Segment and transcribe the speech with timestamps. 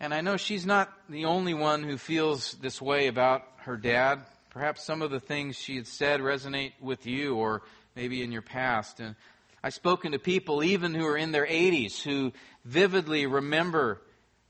[0.00, 4.20] And I know she's not the only one who feels this way about her dad.
[4.48, 7.62] Perhaps some of the things she had said resonate with you or
[7.94, 8.98] maybe in your past.
[8.98, 9.14] And
[9.62, 12.32] I've spoken to people, even who are in their 80s, who
[12.64, 14.00] vividly remember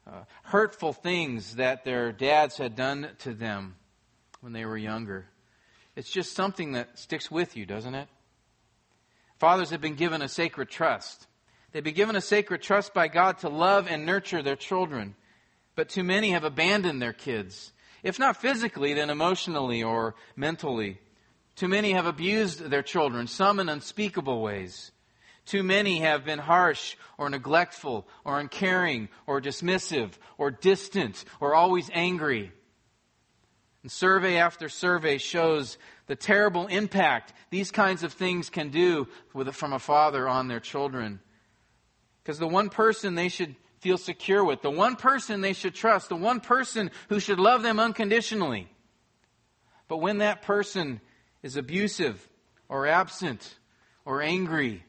[0.06, 3.74] uh, hurtful things that their dads had done to them
[4.40, 5.26] when they were younger.
[5.96, 8.08] It's just something that sticks with you, doesn't it?
[9.38, 11.26] Fathers have been given a sacred trust.
[11.72, 15.14] They've been given a sacred trust by God to love and nurture their children.
[15.74, 17.72] But too many have abandoned their kids.
[18.02, 20.98] If not physically, then emotionally or mentally.
[21.56, 24.92] Too many have abused their children, some in unspeakable ways.
[25.44, 31.90] Too many have been harsh or neglectful or uncaring or dismissive or distant or always
[31.92, 32.52] angry.
[33.82, 39.54] And survey after survey shows the terrible impact these kinds of things can do with,
[39.54, 41.20] from a father on their children.
[42.22, 46.08] Because the one person they should feel secure with, the one person they should trust,
[46.08, 48.68] the one person who should love them unconditionally.
[49.86, 51.00] But when that person
[51.42, 52.28] is abusive
[52.68, 53.56] or absent
[54.04, 54.84] or angry,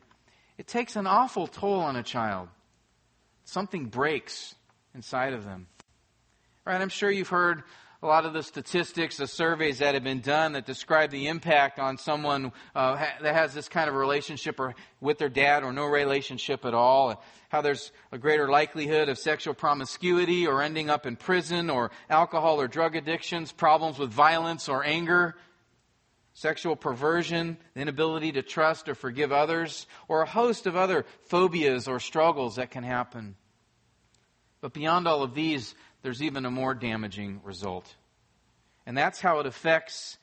[0.57, 2.49] it takes an awful toll on a child.
[3.45, 4.55] Something breaks
[4.93, 5.67] inside of them.
[6.65, 6.81] Right?
[6.81, 7.63] I'm sure you've heard
[8.01, 11.79] a lot of the statistics, the surveys that have been done that describe the impact
[11.79, 15.73] on someone uh, ha- that has this kind of relationship or with their dad or
[15.73, 21.05] no relationship at all, how there's a greater likelihood of sexual promiscuity or ending up
[21.05, 25.35] in prison or alcohol or drug addictions, problems with violence or anger,
[26.33, 31.85] sexual perversion, the inability to trust or forgive others, or a host of other phobias
[31.89, 33.35] or struggles that can happen.
[34.61, 37.95] But beyond all of these, there's even a more damaging result.
[38.85, 40.17] And that's how it affects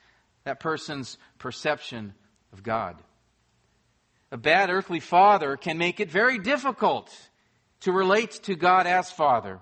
[0.44, 2.14] that person's perception
[2.52, 2.96] of God.
[4.32, 7.12] A bad earthly father can make it very difficult
[7.80, 9.60] to relate to God as Father.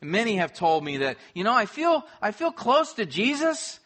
[0.00, 3.80] And many have told me that, you know, I feel, I feel close to Jesus,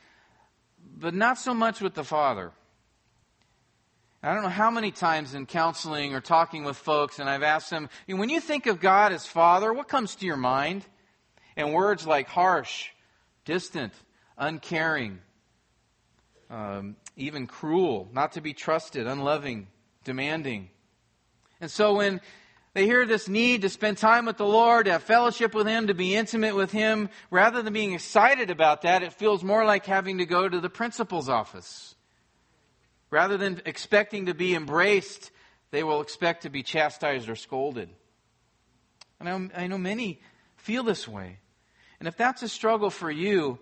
[0.98, 2.50] but not so much with the Father.
[4.22, 7.70] I don't know how many times in counseling or talking with folks, and I've asked
[7.70, 10.84] them, when you think of God as Father, what comes to your mind?
[11.60, 12.88] And words like harsh,
[13.44, 13.93] distant,
[14.37, 15.21] uncaring,
[16.48, 19.69] um, even cruel, not to be trusted, unloving,
[20.04, 20.71] demanding.
[21.60, 22.21] And so when
[22.72, 25.89] they hear this need to spend time with the Lord, to have fellowship with Him,
[25.89, 29.86] to be intimate with Him, rather than being excited about that, it feels more like
[29.86, 31.95] having to go to the principal's office.
[33.10, 35.30] Rather than expecting to be embraced,
[35.72, 37.91] they will expect to be chastised or scolded.
[39.18, 40.21] And I, I know many
[40.57, 41.39] feel this way.
[42.00, 43.58] And if that's a struggle for you,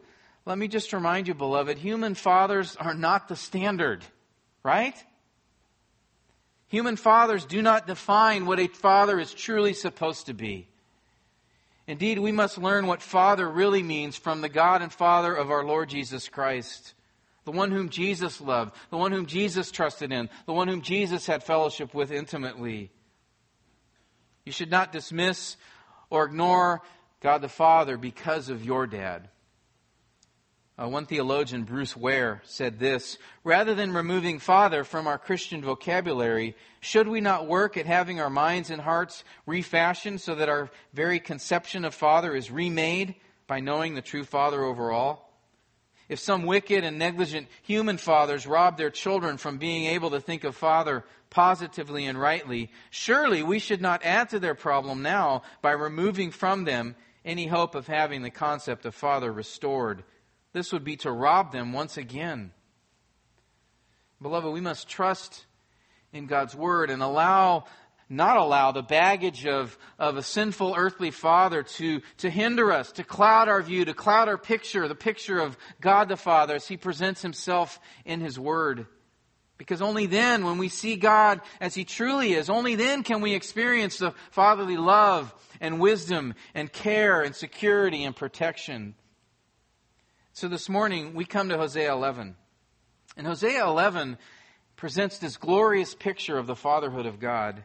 [0.46, 4.02] let me just remind you, beloved, human fathers are not the standard,
[4.62, 4.94] right?
[6.68, 10.68] Human fathers do not define what a father is truly supposed to be.
[11.86, 15.64] Indeed, we must learn what father really means from the God and Father of our
[15.64, 16.92] Lord Jesus Christ.
[17.44, 21.26] The one whom Jesus loved, the one whom Jesus trusted in, the one whom Jesus
[21.26, 22.90] had fellowship with intimately.
[24.44, 25.56] You should not dismiss
[26.10, 26.82] or ignore
[27.20, 29.28] God the Father because of your dad.
[30.80, 36.54] Uh, one theologian, Bruce Ware, said this Rather than removing Father from our Christian vocabulary,
[36.80, 41.18] should we not work at having our minds and hearts refashioned so that our very
[41.18, 43.16] conception of Father is remade
[43.48, 45.28] by knowing the true Father over all?
[46.08, 50.44] If some wicked and negligent human fathers rob their children from being able to think
[50.44, 55.72] of Father positively and rightly, surely we should not add to their problem now by
[55.72, 56.94] removing from them
[57.24, 60.04] any hope of having the concept of Father restored
[60.52, 62.52] this would be to rob them once again.
[64.20, 65.46] Beloved, we must trust
[66.12, 67.66] in God's Word and allow,
[68.08, 73.04] not allow the baggage of, of a sinful earthly father to, to hinder us, to
[73.04, 76.76] cloud our view, to cloud our picture, the picture of God the Father as He
[76.76, 78.86] presents Himself in His Word.
[79.58, 83.34] Because only then, when we see God as He truly is, only then can we
[83.34, 88.94] experience the fatherly love and wisdom and care and security and protection.
[90.32, 92.36] So this morning, we come to Hosea 11.
[93.16, 94.16] And Hosea 11
[94.76, 97.64] presents this glorious picture of the fatherhood of God.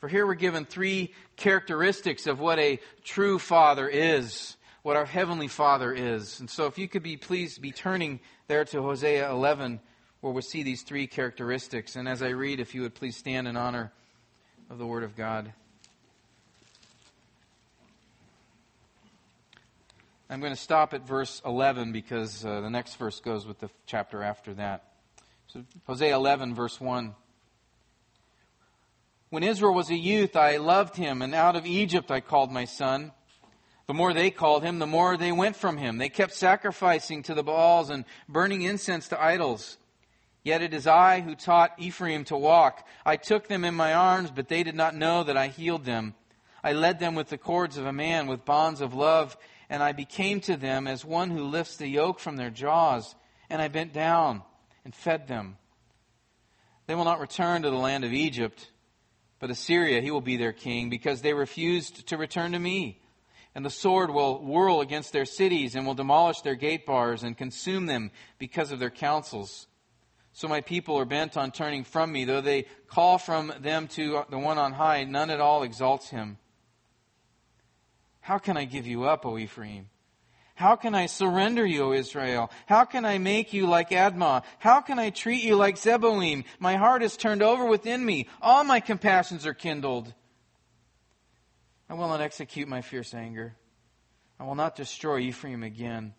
[0.00, 5.48] For here we're given three characteristics of what a true father is, what our heavenly
[5.48, 6.40] father is.
[6.40, 9.80] And so if you could be pleased be turning there to Hosea 11
[10.22, 11.96] where we see these three characteristics.
[11.96, 13.92] And as I read, if you would please stand in honor
[14.70, 15.52] of the word of God.
[20.30, 23.68] I'm going to stop at verse 11 because uh, the next verse goes with the
[23.84, 24.84] chapter after that.
[25.48, 27.14] So, Hosea 11, verse 1.
[29.28, 32.64] When Israel was a youth, I loved him, and out of Egypt I called my
[32.64, 33.10] son.
[33.88, 35.98] The more they called him, the more they went from him.
[35.98, 39.78] They kept sacrificing to the Baals and burning incense to idols.
[40.44, 42.86] Yet it is I who taught Ephraim to walk.
[43.06, 46.14] I took them in my arms, but they did not know that I healed them.
[46.64, 49.36] I led them with the cords of a man, with bonds of love
[49.72, 53.14] and I became to them as one who lifts the yoke from their jaws,
[53.48, 54.42] and I bent down
[54.84, 55.56] and fed them.
[56.86, 58.70] They will not return to the land of Egypt,
[59.40, 63.00] but Assyria, he will be their king, because they refused to return to me.
[63.54, 67.34] And the sword will whirl against their cities and will demolish their gate bars and
[67.34, 69.68] consume them because of their counsels.
[70.32, 72.24] So my people are bent on turning from me.
[72.24, 76.38] Though they call from them to the one on high, none at all exalts him.
[78.20, 79.88] How can I give you up, O Ephraim?
[80.54, 82.50] How can I surrender you, O Israel?
[82.66, 84.44] How can I make you like Admah?
[84.58, 86.44] How can I treat you like Zeboim?
[86.58, 88.28] My heart is turned over within me.
[88.40, 90.14] All my compassions are kindled.
[91.88, 93.56] I will not execute my fierce anger.
[94.38, 96.14] I will not destroy Ephraim again.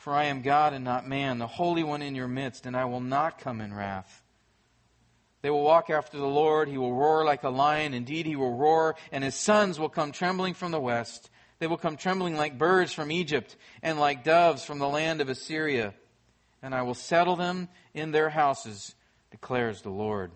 [0.00, 2.86] For I am God and not man, the Holy One in your midst, and I
[2.86, 4.22] will not come in wrath.
[5.42, 6.68] They will walk after the Lord.
[6.68, 7.92] He will roar like a lion.
[7.92, 11.28] Indeed, he will roar, and his sons will come trembling from the west.
[11.58, 15.28] They will come trembling like birds from Egypt and like doves from the land of
[15.28, 15.92] Assyria.
[16.62, 18.94] And I will settle them in their houses,
[19.30, 20.30] declares the Lord.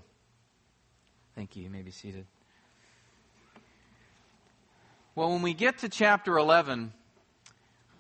[1.34, 1.62] Thank you.
[1.62, 2.26] You may be seated.
[5.14, 6.93] Well, when we get to chapter 11,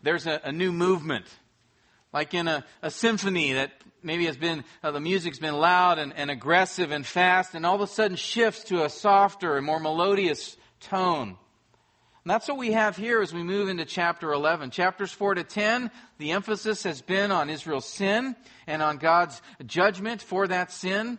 [0.02, 1.24] there's a, a new movement.
[2.14, 6.12] Like in a, a symphony that maybe has been, uh, the music's been loud and,
[6.14, 9.80] and aggressive and fast, and all of a sudden shifts to a softer and more
[9.80, 11.30] melodious tone.
[11.30, 14.70] And that's what we have here as we move into chapter 11.
[14.70, 18.36] Chapters 4 to 10, the emphasis has been on Israel's sin
[18.68, 21.18] and on God's judgment for that sin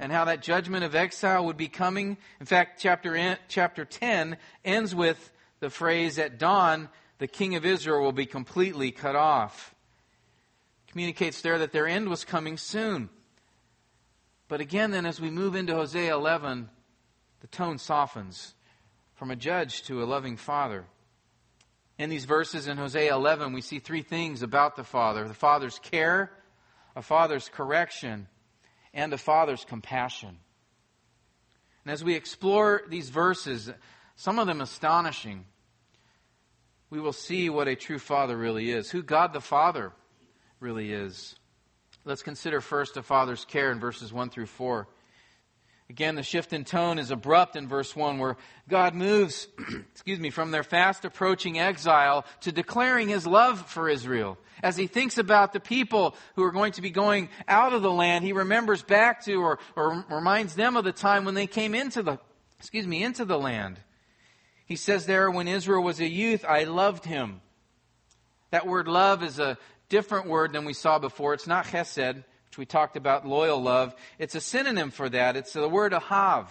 [0.00, 2.16] and how that judgment of exile would be coming.
[2.40, 6.88] In fact, chapter, in, chapter 10 ends with the phrase, At dawn,
[7.18, 9.71] the king of Israel will be completely cut off
[10.92, 13.08] communicates there that their end was coming soon.
[14.46, 16.68] But again, then, as we move into Hosea 11,
[17.40, 18.54] the tone softens
[19.14, 20.84] from a judge to a loving father.
[21.98, 25.78] In these verses in Hosea 11, we see three things about the father the father's
[25.78, 26.30] care,
[26.94, 28.28] a father's correction,
[28.92, 30.36] and a father's compassion.
[31.84, 33.70] And as we explore these verses,
[34.14, 35.46] some of them astonishing,
[36.90, 39.92] we will see what a true father really is, who God the Father
[40.62, 41.34] really is.
[42.04, 44.86] Let's consider first a father's care in verses 1 through 4.
[45.90, 48.36] Again, the shift in tone is abrupt in verse 1, where
[48.68, 49.48] God moves,
[49.92, 54.38] excuse me, from their fast approaching exile to declaring his love for Israel.
[54.62, 57.90] As he thinks about the people who are going to be going out of the
[57.90, 61.74] land, he remembers back to or, or reminds them of the time when they came
[61.74, 62.18] into the,
[62.58, 63.78] excuse me, into the land.
[64.64, 67.40] He says there, when Israel was a youth, I loved him.
[68.52, 69.56] That word love is a
[69.92, 71.34] different word than we saw before.
[71.34, 73.94] It's not chesed, which we talked about, loyal love.
[74.18, 75.36] It's a synonym for that.
[75.36, 76.48] It's the word ahav.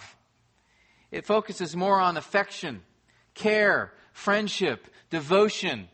[1.10, 2.82] It focuses more on affection,
[3.34, 5.88] care, friendship, devotion.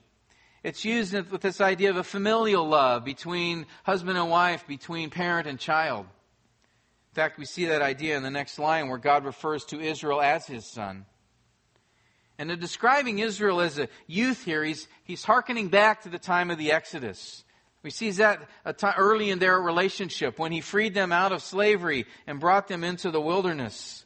[0.62, 5.48] It's used with this idea of a familial love between husband and wife, between parent
[5.48, 6.04] and child.
[6.04, 10.20] In fact, we see that idea in the next line where God refers to Israel
[10.20, 11.06] as his son.
[12.38, 16.50] And in describing Israel as a youth here, he's, he's hearkening back to the time
[16.50, 17.44] of the Exodus.
[17.82, 18.48] We see that
[18.96, 23.10] early in their relationship when he freed them out of slavery and brought them into
[23.10, 24.04] the wilderness.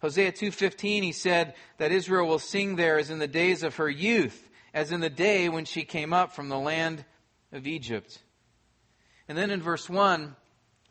[0.00, 3.90] Hosea 2:15 he said that Israel will sing there as in the days of her
[3.90, 7.04] youth, as in the day when she came up from the land
[7.52, 8.22] of Egypt.
[9.28, 10.34] And then in verse 1,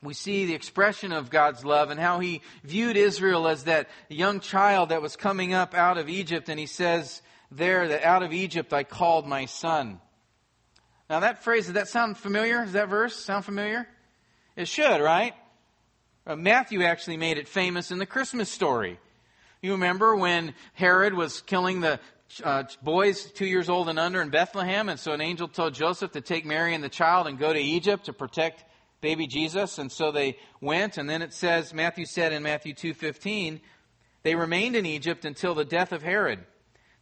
[0.02, 4.40] we see the expression of God's love and how he viewed Israel as that young
[4.40, 6.48] child that was coming up out of Egypt.
[6.48, 10.00] And he says there that out of Egypt I called my son.
[11.10, 12.64] Now that phrase, does that sound familiar?
[12.64, 13.88] Does that verse sound familiar?
[14.56, 15.34] It should, right?
[16.26, 19.00] Uh, Matthew actually made it famous in the Christmas story.
[19.62, 22.00] You remember when Herod was killing the
[22.44, 26.12] uh, boys two years old and under in Bethlehem, and so an angel told Joseph
[26.12, 28.64] to take Mary and the child and go to Egypt to protect
[29.02, 33.62] baby Jesus, and so they went, and then it says, Matthew said in Matthew 2.15,
[34.24, 36.46] they remained in Egypt until the death of Herod.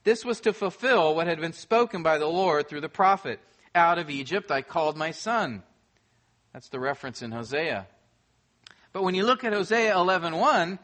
[0.04, 3.40] This was to fulfill what had been spoken by the Lord through the prophet.
[3.76, 5.64] Out of Egypt I called my son.
[6.54, 7.88] That's the reference in Hosea.
[8.94, 10.80] But when you look at Hosea 11.1,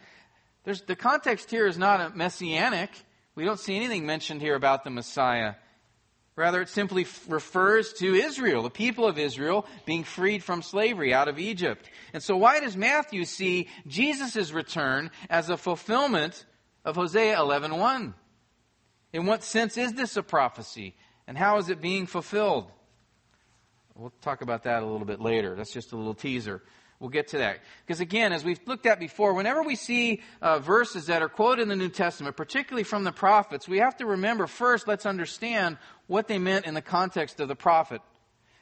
[0.64, 2.90] there's, the context here is not a messianic.
[3.36, 5.56] We don't see anything mentioned here about the Messiah.
[6.36, 11.28] Rather, it simply refers to Israel, the people of Israel, being freed from slavery out
[11.28, 11.88] of Egypt.
[12.12, 16.46] And so, why does Matthew see Jesus' return as a fulfillment
[16.84, 18.16] of Hosea 11.1?
[19.14, 20.96] In what sense is this a prophecy?
[21.28, 22.72] And how is it being fulfilled?
[23.96, 25.56] We'll talk about that a little bit later.
[25.56, 26.64] That's just a little teaser.
[27.04, 27.60] We'll get to that.
[27.86, 31.64] Because again, as we've looked at before, whenever we see uh, verses that are quoted
[31.64, 35.78] in the New Testament, particularly from the prophets, we have to remember first, let's understand
[36.08, 38.00] what they meant in the context of the prophet.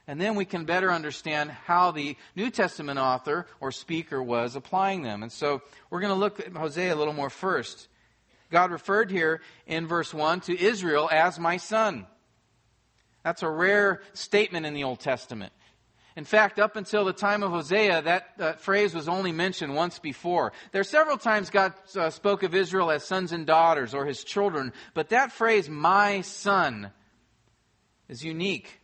[0.08, 5.04] And then we can better understand how the New Testament author or speaker was applying
[5.04, 5.22] them.
[5.22, 7.90] And so we're going to look at Hosea a little more first.
[8.50, 12.08] God referred here in verse 1 to Israel as my son.
[13.24, 15.54] That's a rare statement in the Old Testament.
[16.16, 19.98] In fact, up until the time of Hosea, that, that phrase was only mentioned once
[19.98, 20.52] before.
[20.72, 24.24] There are several times God uh, spoke of Israel as sons and daughters or his
[24.24, 26.92] children, but that phrase, my son,
[28.10, 28.82] is unique.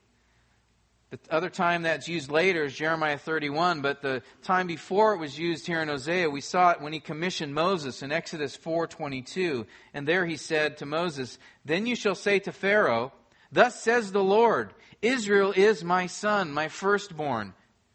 [1.10, 5.40] The other time that's used later is Jeremiah 31, but the time before it was
[5.40, 9.66] used here in Hosea, we saw it when he commissioned Moses in Exodus 4:22.
[9.94, 13.14] And there he said to Moses, "Then you shall say to Pharaoh,
[13.52, 17.54] Thus says the Lord, Israel is my son, my firstborn.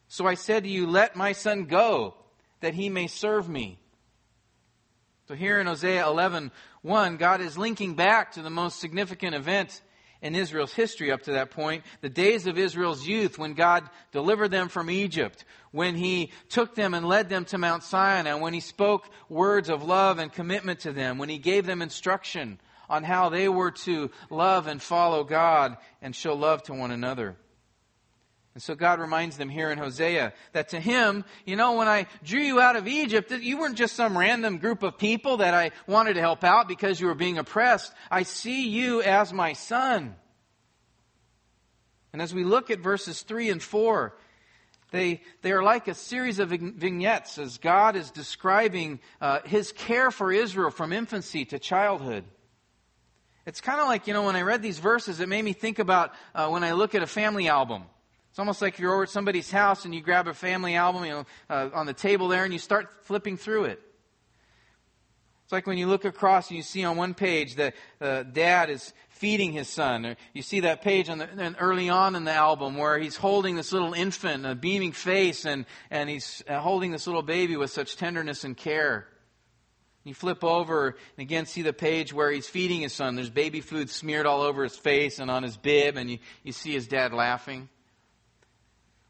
[0.09, 2.15] So I said to you, Let my son go,
[2.61, 3.79] that he may serve me.
[5.29, 6.51] So here in Hosea 11,
[6.83, 9.81] 1, God is linking back to the most significant event
[10.21, 14.51] in Israel's history up to that point, the days of Israel's youth when God delivered
[14.51, 18.61] them from Egypt, when He took them and led them to Mount Sinai, when He
[18.61, 23.29] spoke words of love and commitment to them, when He gave them instruction on how
[23.29, 27.37] they were to love and follow God and show love to one another.
[28.55, 32.07] And so God reminds them here in Hosea that to him, you know, when I
[32.23, 35.71] drew you out of Egypt, you weren't just some random group of people that I
[35.87, 37.93] wanted to help out because you were being oppressed.
[38.11, 40.17] I see you as my son.
[42.13, 44.15] And as we look at verses 3 and 4,
[44.91, 50.11] they, they are like a series of vignettes as God is describing uh, his care
[50.11, 52.25] for Israel from infancy to childhood.
[53.45, 55.79] It's kind of like, you know, when I read these verses, it made me think
[55.79, 57.85] about uh, when I look at a family album.
[58.31, 61.11] It's almost like you're over at somebody's house and you grab a family album, you
[61.11, 63.81] know, uh, on the table there and you start flipping through it.
[65.45, 68.71] It's like when you look across and you see on one page that uh, dad
[68.71, 70.07] is feeding his son.
[70.07, 73.57] Or you see that page on the, early on in the album where he's holding
[73.57, 77.71] this little infant, a beaming face, and, and he's uh, holding this little baby with
[77.71, 79.09] such tenderness and care.
[80.05, 83.15] You flip over and again see the page where he's feeding his son.
[83.15, 86.53] There's baby food smeared all over his face and on his bib, and you, you
[86.53, 87.69] see his dad laughing.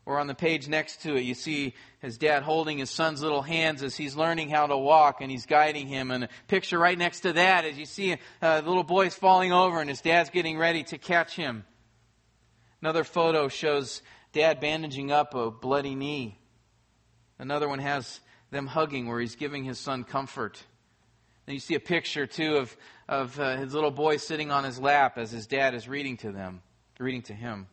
[0.05, 3.41] Or on the page next to it, you see his dad holding his son's little
[3.41, 6.11] hands as he's learning how to walk and he's guiding him.
[6.11, 9.53] And a picture right next to that as you see uh, the little boy's falling
[9.53, 11.65] over and his dad's getting ready to catch him.
[12.83, 16.37] Another photo shows dad bandaging up a bloody knee.
[17.39, 18.21] Another one has
[18.51, 20.65] them hugging where he's giving his son comfort.
[21.47, 22.77] And you see a picture, too, of,
[23.09, 26.33] of uh, his little boy sitting on his lap as his dad is reading to
[26.33, 26.63] them,
[26.99, 27.67] reading to him.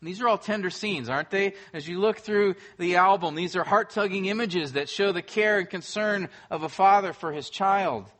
[0.00, 1.54] And these are all tender scenes, aren't they?
[1.72, 5.58] As you look through the album, these are heart tugging images that show the care
[5.58, 8.10] and concern of a father for his child.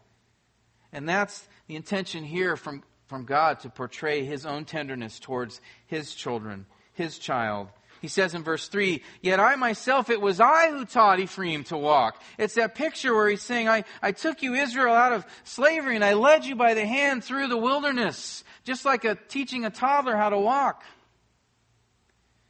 [0.92, 6.14] And that's the intention here from from God to portray his own tenderness towards his
[6.14, 7.68] children, his child.
[8.00, 11.76] He says in verse 3, Yet I myself, it was I who taught Ephraim to
[11.76, 12.22] walk.
[12.38, 16.04] It's that picture where he's saying, I, I took you, Israel, out of slavery and
[16.04, 20.16] I led you by the hand through the wilderness, just like a, teaching a toddler
[20.16, 20.82] how to walk.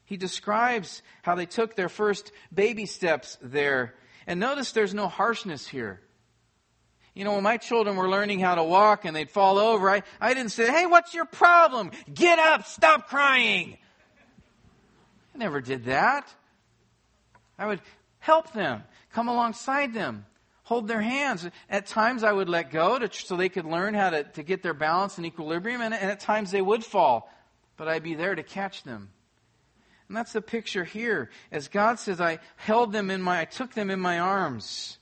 [0.05, 3.95] He describes how they took their first baby steps there.
[4.27, 6.01] And notice there's no harshness here.
[7.15, 10.03] You know, when my children were learning how to walk and they'd fall over, I,
[10.21, 11.91] I didn't say, hey, what's your problem?
[12.13, 13.79] Get up, stop crying.
[15.37, 16.33] I never did that.
[17.59, 17.83] I would
[18.21, 20.25] help them, come alongside them,
[20.63, 21.47] hold their hands.
[21.69, 24.63] At times I would let go to, so they could learn how to, to get
[24.63, 27.31] their balance and equilibrium, and, and at times they would fall,
[27.77, 29.11] but I'd be there to catch them.
[30.09, 31.29] And that's the picture here.
[31.53, 34.97] As God says, I held them in my, I took them in my arms.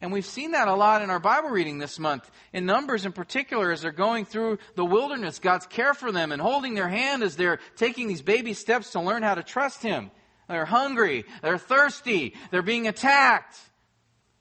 [0.00, 2.30] And we've seen that a lot in our Bible reading this month.
[2.52, 6.40] In Numbers in particular, as they're going through the wilderness, God's care for them and
[6.40, 10.10] holding their hand as they're taking these baby steps to learn how to trust Him.
[10.48, 11.24] They're hungry.
[11.42, 12.34] They're thirsty.
[12.50, 13.56] They're being attacked.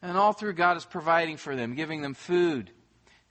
[0.01, 2.71] And all through God is providing for them, giving them food,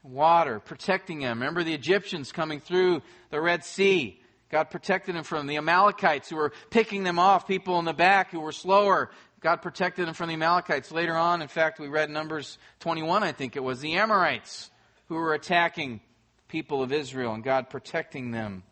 [0.03, 1.39] water, protecting them.
[1.39, 4.21] Remember the Egyptians coming through the Red Sea.
[4.51, 8.31] God protected them from the Amalekites who were picking them off, people in the back
[8.31, 9.11] who were slower.
[9.41, 10.91] God protected them from the Amalekites.
[10.91, 14.71] Later on, in fact, we read Numbers 21, I think it was, the Amorites
[15.09, 16.01] who were attacking
[16.49, 18.63] people of Israel and God protecting them.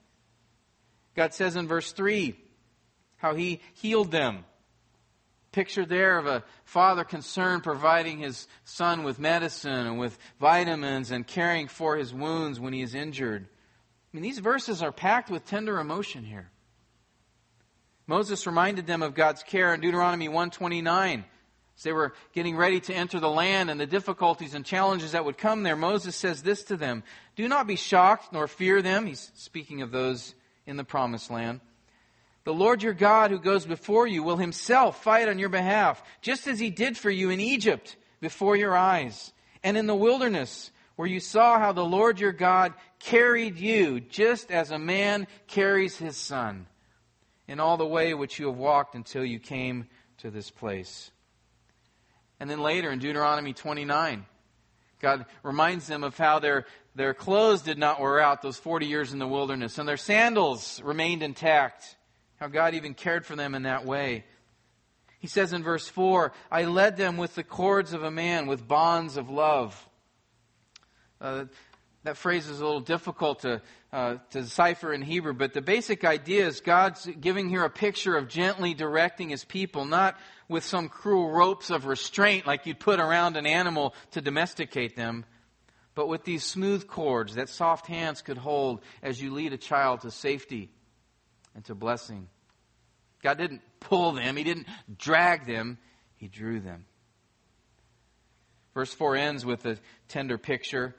[1.14, 2.36] God says in verse 3
[3.16, 4.44] how he healed them.
[5.52, 11.26] Picture there of a father concerned providing his son with medicine and with vitamins and
[11.26, 13.46] caring for his wounds when he is injured.
[13.46, 16.50] I mean, these verses are packed with tender emotion here.
[18.06, 21.24] Moses reminded them of God's care in Deuteronomy 129.
[21.76, 25.24] As they were getting ready to enter the land and the difficulties and challenges that
[25.24, 27.02] would come there, Moses says this to them
[27.34, 29.06] Do not be shocked nor fear them.
[29.06, 30.34] He's speaking of those
[30.66, 31.60] in the promised land.
[32.44, 36.46] The Lord your God who goes before you will himself fight on your behalf, just
[36.46, 41.08] as he did for you in Egypt before your eyes and in the wilderness where
[41.08, 46.18] you saw how the Lord your God carried you just as a man carries his
[46.18, 46.66] son
[47.46, 49.86] in all the way which you have walked until you came
[50.18, 51.10] to this place.
[52.40, 54.26] And then later in Deuteronomy 29,
[55.00, 59.12] God reminds them of how their, their clothes did not wear out those 40 years
[59.12, 61.96] in the wilderness, and their sandals remained intact.
[62.36, 64.24] How God even cared for them in that way.
[65.18, 68.66] He says in verse 4 I led them with the cords of a man, with
[68.66, 69.88] bonds of love.
[71.20, 71.46] Uh,
[72.02, 73.62] that phrase is a little difficult to,
[73.94, 78.16] uh, to decipher in Hebrew, but the basic idea is God's giving here a picture
[78.16, 82.98] of gently directing his people, not with some cruel ropes of restraint like you'd put
[82.98, 85.24] around an animal to domesticate them,
[85.94, 90.00] but with these smooth cords that soft hands could hold as you lead a child
[90.00, 90.72] to safety
[91.54, 92.28] and to blessing.
[93.22, 94.66] God didn't pull them, He didn't
[94.98, 95.78] drag them,
[96.16, 96.86] He drew them.
[98.74, 99.78] Verse 4 ends with a
[100.08, 100.96] tender picture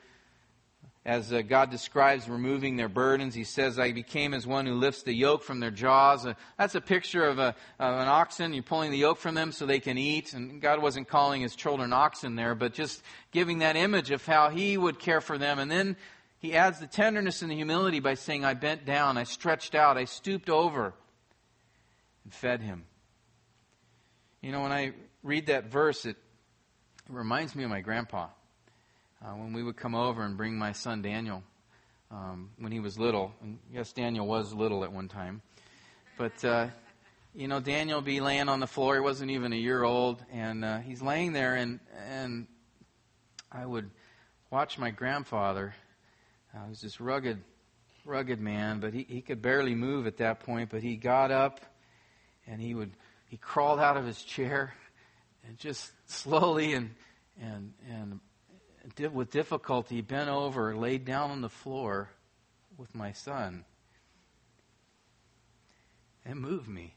[1.05, 3.35] as uh, God describes removing their burdens.
[3.35, 6.25] He says, I became as one who lifts the yoke from their jaws.
[6.25, 8.53] Uh, that's a picture of, a, of an oxen.
[8.53, 10.33] You're pulling the yoke from them so they can eat.
[10.33, 14.49] And God wasn't calling his children oxen there, but just giving that image of how
[14.49, 15.59] he would care for them.
[15.59, 15.95] And then
[16.39, 19.97] he adds the tenderness and the humility by saying, I bent down, I stretched out,
[19.97, 20.95] I stooped over
[22.23, 22.85] and fed him.
[24.41, 26.17] You know, when I read that verse, it,
[27.07, 28.27] it reminds me of my grandpa
[29.25, 31.41] uh, when we would come over and bring my son Daniel
[32.11, 33.33] um, when he was little.
[33.41, 35.41] And yes, Daniel was little at one time.
[36.17, 36.67] But, uh,
[37.33, 38.95] you know, Daniel be laying on the floor.
[38.95, 40.23] He wasn't even a year old.
[40.31, 42.47] And uh, he's laying there, and, and
[43.51, 43.89] I would
[44.51, 45.73] watch my grandfather.
[46.53, 47.41] Uh, he was this rugged,
[48.05, 50.69] rugged man, but he, he could barely move at that point.
[50.69, 51.59] But he got up
[52.47, 52.91] and he would
[53.27, 54.73] he crawled out of his chair
[55.47, 56.91] and just slowly and
[57.41, 58.19] and and
[59.11, 62.09] with difficulty, bent over, laid down on the floor
[62.77, 63.65] with my son.
[66.25, 66.95] It moved me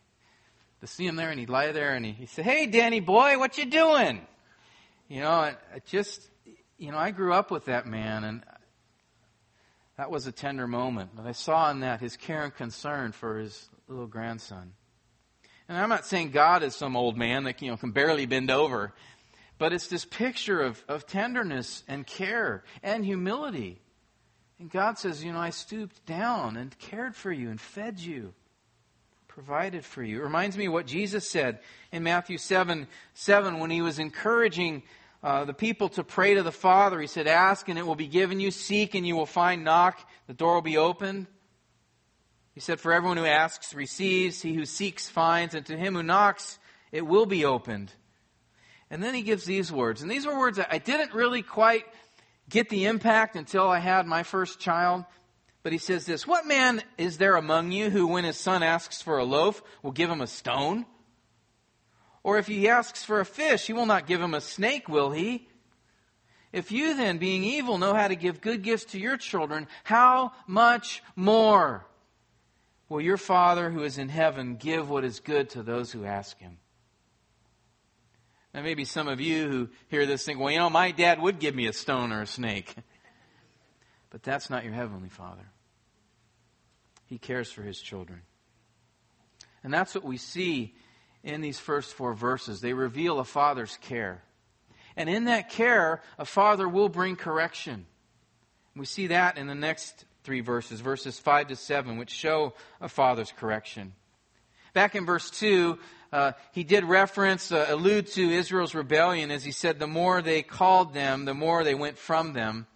[0.81, 3.38] to see him there, and he'd lie there, and he, he'd say, "Hey, Danny boy,
[3.38, 4.27] what you doing?"
[5.09, 6.29] You know, I, I just,
[6.79, 8.42] you know, I grew up with that man, and
[9.96, 11.11] that was a tender moment.
[11.14, 14.72] But I saw in that his care and concern for his little grandson.
[15.68, 18.51] And I'm not saying God is some old man that you know can barely bend
[18.51, 18.94] over.
[19.58, 23.80] But it's this picture of, of tenderness and care and humility.
[24.58, 28.34] And God says, You know, I stooped down and cared for you and fed you,
[29.26, 30.20] provided for you.
[30.20, 31.58] It reminds me of what Jesus said
[31.92, 34.84] in Matthew 7 7 when he was encouraging
[35.22, 37.00] uh, the people to pray to the Father.
[37.00, 39.98] He said, Ask and it will be given you, seek and you will find, knock,
[40.28, 41.26] the door will be opened.
[42.52, 46.02] He said, For everyone who asks receives, he who seeks finds, and to him who
[46.02, 46.58] knocks
[46.90, 47.92] it will be opened.
[48.90, 50.03] And then he gives these words.
[50.03, 51.85] And these were words I didn't really quite
[52.48, 55.05] get the impact until I had my first child.
[55.62, 59.03] But he says this What man is there among you who, when his son asks
[59.03, 60.87] for a loaf, will give him a stone?
[62.22, 65.11] Or if he asks for a fish, he will not give him a snake, will
[65.11, 65.48] he?
[66.53, 70.33] If you then, being evil, know how to give good gifts to your children, how
[70.46, 71.87] much more
[72.88, 76.38] will your Father who is in heaven give what is good to those who ask
[76.38, 76.59] him?
[78.58, 81.38] Now, maybe some of you who hear this think, well, you know, my dad would
[81.38, 82.74] give me a stone or a snake.
[84.10, 85.46] But that's not your Heavenly Father.
[87.06, 88.22] He cares for His children.
[89.62, 90.74] And that's what we see
[91.22, 92.62] in these first four verses.
[92.62, 94.22] They reveal a Father's care.
[94.96, 97.84] And in that care, a Father will bring correction.
[98.74, 102.88] We see that in the next three verses, verses 5 to 7, which show a
[102.88, 103.92] Father's correction.
[104.72, 105.78] Back in verse 2,
[106.12, 110.42] uh, he did reference, uh, allude to Israel's rebellion as he said, the more they
[110.42, 112.66] called them, the more they went from them.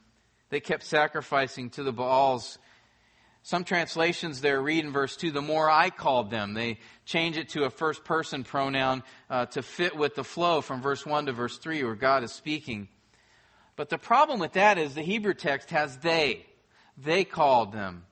[0.51, 2.59] They kept sacrificing to the Baals.
[3.43, 6.55] Some translations there read in verse 2, the more I called them.
[6.55, 10.83] They change it to a first person pronoun uh, to fit with the flow from
[10.83, 12.89] verse 1 to verse 3 where God is speaking.
[13.77, 16.47] But the problem with that is the Hebrew text has they.
[16.99, 18.05] They called them.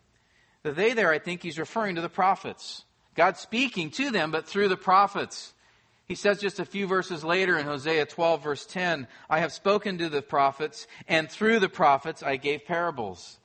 [0.63, 2.85] The they there, I think he's referring to the prophets.
[3.15, 5.53] God speaking to them, but through the prophets.
[6.07, 9.99] He says just a few verses later in Hosea 12, verse 10, I have spoken
[9.99, 13.39] to the prophets, and through the prophets I gave parables.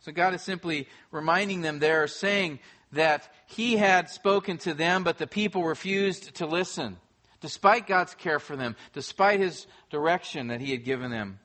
[0.00, 2.58] So God is simply reminding them there, saying
[2.92, 6.96] that He had spoken to them, but the people refused to listen,
[7.40, 11.38] despite God's care for them, despite His direction that He had given them.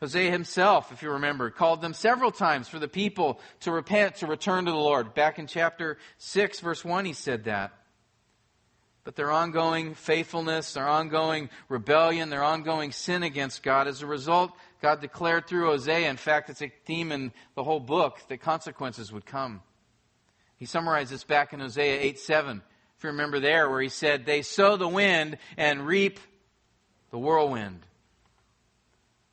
[0.00, 4.26] Hosea himself, if you remember, called them several times for the people to repent, to
[4.26, 5.14] return to the Lord.
[5.14, 7.72] Back in chapter 6, verse 1, he said that.
[9.04, 14.52] But their ongoing faithfulness, their ongoing rebellion, their ongoing sin against God, as a result,
[14.80, 19.12] God declared through Hosea, in fact, it's a theme in the whole book, that consequences
[19.12, 19.62] would come.
[20.56, 22.62] He summarized this back in Hosea 8 7.
[22.96, 26.20] If you remember there, where he said, They sow the wind and reap
[27.10, 27.86] the whirlwind.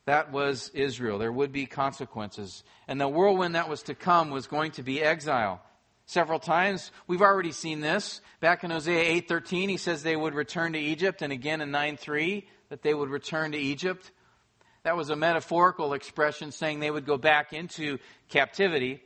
[0.08, 1.18] That was Israel.
[1.18, 2.64] There would be consequences.
[2.88, 5.62] And the whirlwind that was to come was going to be exile.
[6.06, 8.22] Several times we've already seen this.
[8.40, 12.48] Back in Hosea 8:13 he says they would return to Egypt and again in 9:3
[12.70, 14.10] that they would return to Egypt.
[14.84, 17.98] That was a metaphorical expression saying they would go back into
[18.30, 19.04] captivity.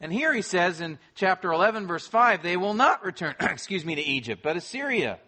[0.00, 3.94] And here he says in chapter 11 verse 5 they will not return excuse me
[3.94, 5.20] to Egypt but Assyria.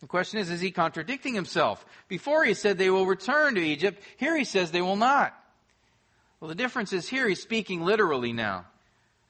[0.00, 1.84] The question is, is he contradicting himself?
[2.08, 5.34] Before he said they will return to Egypt, here he says they will not.
[6.38, 8.66] Well, the difference is here he's speaking literally now.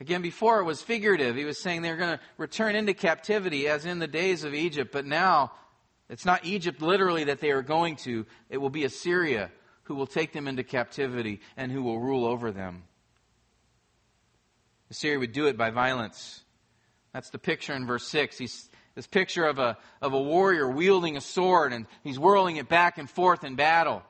[0.01, 1.37] Again, before it was figurative.
[1.37, 4.93] He was saying they're going to return into captivity as in the days of Egypt,
[4.93, 5.53] but now
[6.11, 8.27] it's not Egypt literally that they are going to.
[8.51, 9.51] It will be Assyria
[9.85, 12.83] who will take them into captivity and who will rule over them.
[14.91, 16.43] Assyria would do it by violence.
[17.13, 18.37] That's the picture in verse 6.
[18.37, 22.69] He's this picture of a, of a warrior wielding a sword and he's whirling it
[22.69, 24.03] back and forth in battle.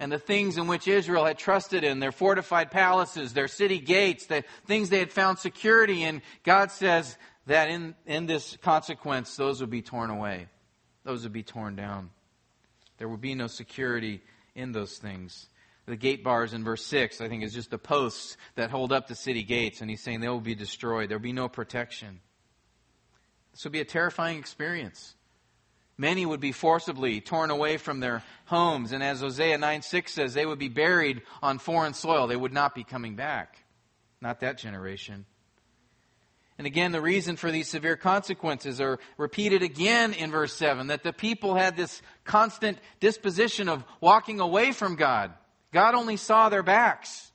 [0.00, 4.26] And the things in which Israel had trusted in, their fortified palaces, their city gates,
[4.26, 9.60] the things they had found security in, God says that in, in this consequence, those
[9.60, 10.46] would be torn away.
[11.02, 12.10] Those would be torn down.
[12.98, 14.22] There would be no security
[14.54, 15.48] in those things.
[15.86, 19.08] The gate bars in verse 6, I think, is just the posts that hold up
[19.08, 19.80] the city gates.
[19.80, 21.08] And he's saying they will be destroyed.
[21.08, 22.20] There will be no protection.
[23.58, 25.16] This would be a terrifying experience.
[25.96, 30.32] Many would be forcibly torn away from their homes, and as Hosea 9 6 says,
[30.32, 32.28] they would be buried on foreign soil.
[32.28, 33.58] They would not be coming back.
[34.20, 35.26] Not that generation.
[36.56, 41.02] And again, the reason for these severe consequences are repeated again in verse 7 that
[41.02, 45.32] the people had this constant disposition of walking away from God.
[45.72, 47.32] God only saw their backs.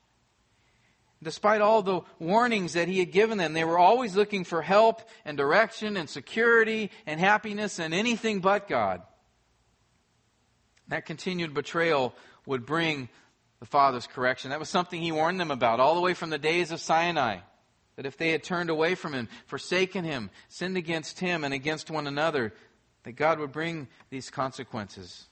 [1.24, 5.02] Despite all the warnings that he had given them, they were always looking for help
[5.26, 9.02] and direction and security and happiness and anything but God.
[10.90, 12.14] That continued betrayal
[12.46, 13.10] would bring
[13.60, 14.50] the Father's correction.
[14.50, 17.38] That was something he warned them about all the way from the days of Sinai.
[17.96, 21.90] That if they had turned away from him, forsaken him, sinned against him and against
[21.90, 22.54] one another,
[23.04, 25.28] that God would bring these consequences.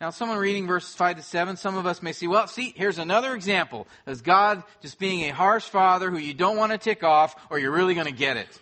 [0.00, 2.98] Now, someone reading verses 5 to 7, some of us may see, well, see, here's
[2.98, 7.02] another example of God just being a harsh father who you don't want to tick
[7.02, 8.60] off or you're really going to get it.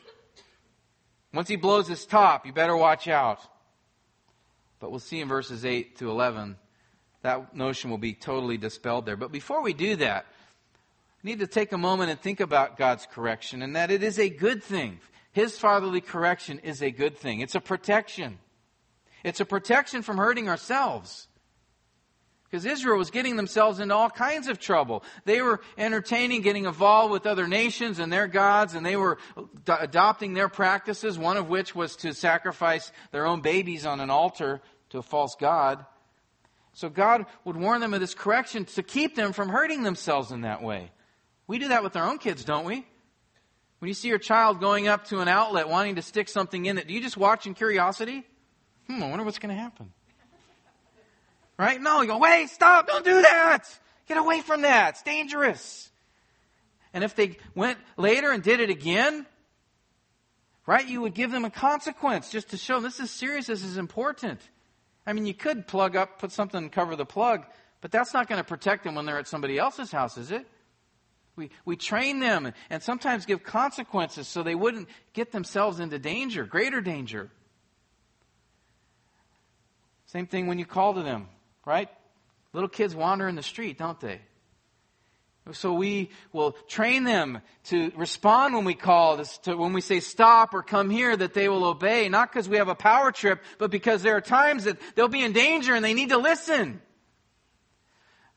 [1.32, 3.40] Once he blows his top, you better watch out.
[4.78, 6.56] But we'll see in verses 8 to 11
[7.22, 9.16] that notion will be totally dispelled there.
[9.16, 10.26] But before we do that,
[11.22, 14.18] we need to take a moment and think about God's correction and that it is
[14.18, 15.00] a good thing.
[15.32, 17.40] His fatherly correction is a good thing.
[17.40, 18.38] It's a protection.
[19.24, 21.26] It's a protection from hurting ourselves.
[22.44, 25.02] Because Israel was getting themselves into all kinds of trouble.
[25.24, 29.18] They were entertaining, getting involved with other nations and their gods, and they were
[29.66, 34.60] adopting their practices, one of which was to sacrifice their own babies on an altar
[34.90, 35.84] to a false god.
[36.74, 40.42] So God would warn them of this correction to keep them from hurting themselves in
[40.42, 40.92] that way.
[41.48, 42.86] We do that with our own kids, don't we?
[43.80, 46.78] When you see your child going up to an outlet wanting to stick something in
[46.78, 48.24] it, do you just watch in curiosity?
[48.86, 49.92] Hmm, I wonder what's going to happen.
[51.58, 51.80] Right?
[51.80, 53.62] No, you go, wait, stop, don't do that.
[54.06, 54.90] Get away from that.
[54.90, 55.90] It's dangerous.
[56.92, 59.26] And if they went later and did it again,
[60.66, 63.76] right, you would give them a consequence just to show this is serious, this is
[63.76, 64.40] important.
[65.06, 67.44] I mean, you could plug up, put something and cover the plug,
[67.80, 70.46] but that's not going to protect them when they're at somebody else's house, is it?
[71.36, 76.44] We, we train them and sometimes give consequences so they wouldn't get themselves into danger,
[76.44, 77.30] greater danger.
[80.14, 81.26] Same thing when you call to them,
[81.66, 81.88] right?
[82.52, 84.20] Little kids wander in the street, don't they?
[85.50, 90.54] So we will train them to respond when we call, to, when we say stop
[90.54, 93.72] or come here, that they will obey, not because we have a power trip, but
[93.72, 96.80] because there are times that they'll be in danger and they need to listen.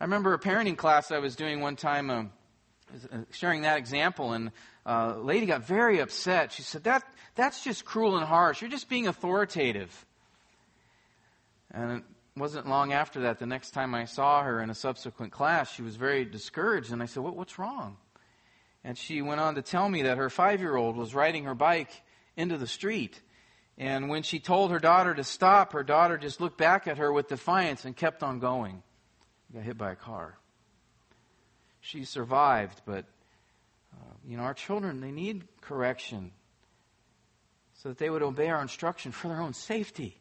[0.01, 2.31] I remember a parenting class I was doing one time, um,
[3.31, 4.51] sharing that example, and
[4.83, 6.53] uh, a lady got very upset.
[6.53, 7.03] She said, that,
[7.35, 8.63] that's just cruel and harsh.
[8.63, 10.06] You're just being authoritative.
[11.77, 12.03] And it
[12.35, 15.83] wasn't long after that, the next time I saw her in a subsequent class, she
[15.83, 16.91] was very discouraged.
[16.91, 17.97] And I said, what, What's wrong?
[18.83, 21.53] And she went on to tell me that her five year old was riding her
[21.53, 21.91] bike
[22.35, 23.21] into the street.
[23.77, 27.13] And when she told her daughter to stop, her daughter just looked back at her
[27.13, 28.81] with defiance and kept on going.
[29.53, 30.39] Got hit by a car.
[31.79, 33.05] She survived, but
[33.93, 36.31] uh, you know, our children, they need correction
[37.75, 40.17] so that they would obey our instruction for their own safety.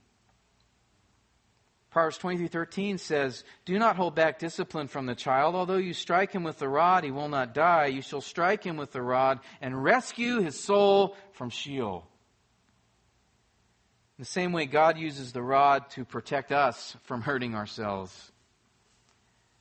[1.97, 5.55] Proverbs 23:13 says, "Do not hold back discipline from the child.
[5.55, 7.87] Although you strike him with the rod, he will not die.
[7.87, 12.07] You shall strike him with the rod and rescue his soul from Sheol."
[14.19, 18.31] In the same way, God uses the rod to protect us from hurting ourselves.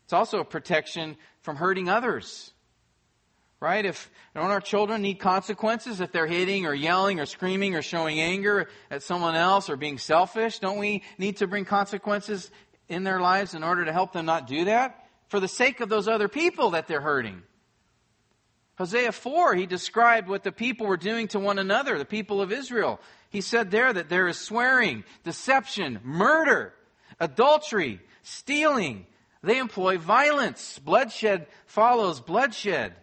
[0.04, 2.54] It's also a protection from hurting others.
[3.62, 3.86] Right?
[3.86, 8.20] If don't our children need consequences if they're hitting or yelling or screaming or showing
[8.20, 10.60] anger at someone else or being selfish?
[10.60, 12.52] Don't we need to bring consequences
[12.90, 15.08] in their lives in order to help them not do that?
[15.30, 17.42] For the sake of those other people that they're hurting.
[18.78, 22.52] Hosea 4, he described what the people were doing to one another, the people of
[22.52, 23.00] Israel.
[23.30, 26.74] He said there that there is swearing, deception, murder,
[27.20, 29.08] adultery, stealing.
[29.42, 30.78] They employ violence.
[30.80, 32.96] Bloodshed follows bloodshed.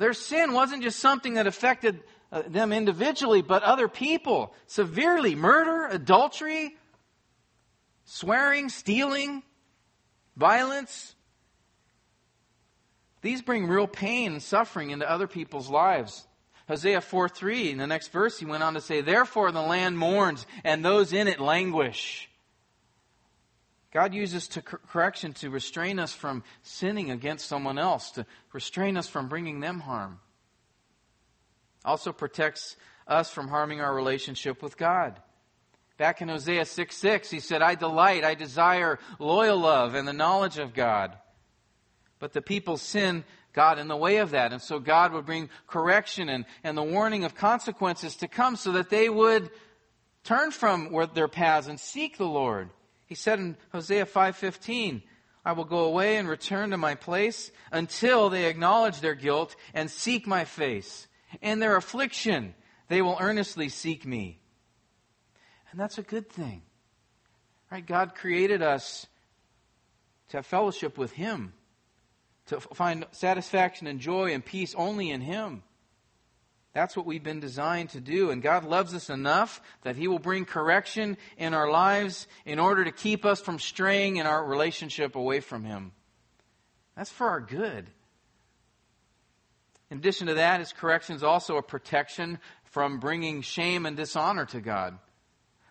[0.00, 2.00] Their sin wasn't just something that affected
[2.32, 5.34] uh, them individually, but other people severely.
[5.34, 6.74] Murder, adultery,
[8.06, 9.42] swearing, stealing,
[10.38, 11.14] violence.
[13.20, 16.26] These bring real pain and suffering into other people's lives.
[16.66, 19.98] Hosea 4 3, in the next verse, he went on to say, Therefore the land
[19.98, 22.29] mourns, and those in it languish.
[23.92, 29.08] God uses to correction to restrain us from sinning against someone else, to restrain us
[29.08, 30.20] from bringing them harm.
[31.84, 32.76] Also protects
[33.06, 35.20] us from harming our relationship with God.
[35.98, 40.12] Back in Hosea 6 6, he said, I delight, I desire loyal love and the
[40.12, 41.16] knowledge of God.
[42.20, 44.52] But the people sin God in the way of that.
[44.52, 48.72] And so God would bring correction and, and the warning of consequences to come so
[48.72, 49.50] that they would
[50.22, 52.70] turn from their paths and seek the Lord.
[53.10, 55.02] He said in Hosea 5:15,
[55.44, 59.90] I will go away and return to my place until they acknowledge their guilt and
[59.90, 61.08] seek my face.
[61.42, 62.54] In their affliction,
[62.86, 64.40] they will earnestly seek me.
[65.72, 66.62] And that's a good thing.
[67.68, 67.84] Right?
[67.84, 69.08] God created us
[70.28, 71.52] to have fellowship with him,
[72.46, 75.64] to find satisfaction and joy and peace only in him.
[76.72, 78.30] That's what we've been designed to do.
[78.30, 82.84] And God loves us enough that He will bring correction in our lives in order
[82.84, 85.92] to keep us from straying in our relationship away from Him.
[86.96, 87.90] That's for our good.
[89.90, 94.46] In addition to that, His correction is also a protection from bringing shame and dishonor
[94.46, 94.96] to God.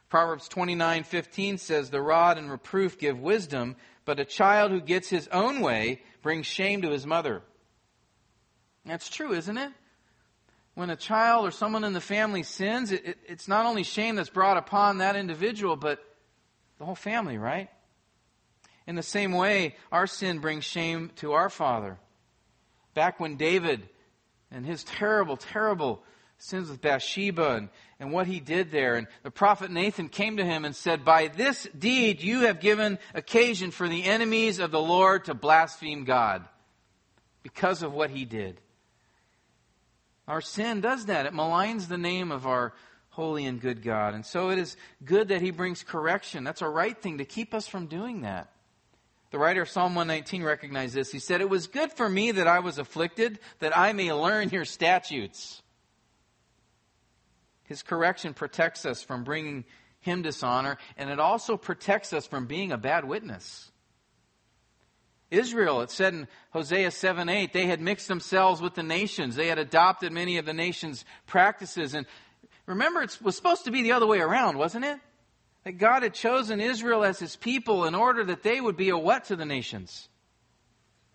[0.09, 5.27] Proverbs 29:15 says, "The rod and reproof give wisdom, but a child who gets his
[5.29, 7.43] own way brings shame to his mother."
[8.85, 9.71] That's true, isn't it?
[10.79, 14.15] When a child or someone in the family sins, it, it, it's not only shame
[14.15, 15.99] that's brought upon that individual, but
[16.77, 17.69] the whole family, right?
[18.87, 21.97] In the same way, our sin brings shame to our father.
[22.93, 23.89] Back when David
[24.51, 26.01] and his terrible, terrible
[26.37, 28.95] sins with Bathsheba and, and what he did there.
[28.95, 32.99] And the prophet Nathan came to him and said, By this deed you have given
[33.13, 36.45] occasion for the enemies of the Lord to blaspheme God
[37.43, 38.61] because of what he did.
[40.29, 41.25] Our sin does that.
[41.25, 42.73] It maligns the name of our
[43.09, 44.13] holy and good God.
[44.13, 46.43] And so it is good that he brings correction.
[46.43, 48.51] That's a right thing to keep us from doing that.
[49.31, 51.11] The writer of Psalm 119 recognized this.
[51.11, 54.49] He said, It was good for me that I was afflicted, that I may learn
[54.49, 55.61] your statutes.
[57.63, 59.65] His correction protects us from bringing
[59.99, 63.71] him dishonor, and it also protects us from being a bad witness.
[65.31, 69.35] Israel, it said in Hosea 7 8, they had mixed themselves with the nations.
[69.35, 71.93] They had adopted many of the nations' practices.
[71.93, 72.07] And
[72.65, 74.99] remember, it was supposed to be the other way around, wasn't it?
[75.65, 78.97] That God had chosen Israel as his people in order that they would be a
[78.97, 80.09] what to the nations?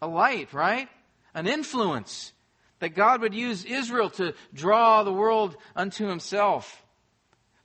[0.00, 0.88] A light, right?
[1.35, 2.33] An influence.
[2.79, 6.85] That God would use Israel to draw the world unto himself.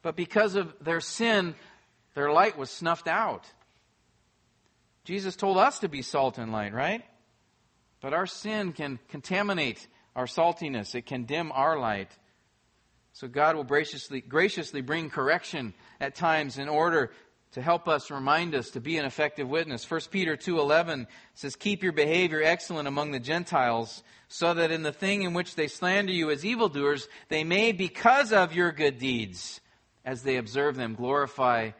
[0.01, 1.53] But because of their sin,
[2.15, 3.45] their light was snuffed out.
[5.03, 7.03] Jesus told us to be salt and light, right?
[8.01, 10.95] But our sin can contaminate our saltiness.
[10.95, 12.11] It can dim our light.
[13.13, 17.11] So God will graciously, graciously bring correction at times in order
[17.53, 19.89] to help us, remind us to be an effective witness.
[19.89, 24.91] 1 Peter 2.11 says, Keep your behavior excellent among the Gentiles, so that in the
[24.91, 29.61] thing in which they slander you as evildoers, they may, because of your good deeds,
[30.05, 31.71] as they observe them, glorify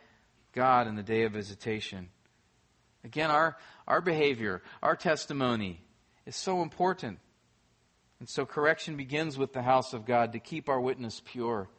[0.54, 2.10] God in the day of visitation.
[3.04, 3.58] Again, our,
[3.88, 5.82] our behavior, our testimony
[6.26, 7.20] is so important.
[8.20, 11.70] And so correction begins with the house of God to keep our witness pure.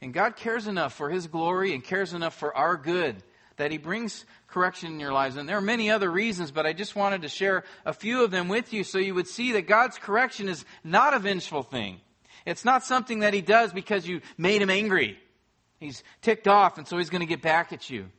[0.00, 3.16] And God cares enough for His glory and cares enough for our good
[3.56, 5.36] that He brings correction in your lives.
[5.36, 8.30] And there are many other reasons, but I just wanted to share a few of
[8.30, 12.00] them with you so you would see that God's correction is not a vengeful thing.
[12.46, 15.18] It's not something that He does because you made Him angry.
[15.80, 18.10] He's ticked off, and so He's going to get back at you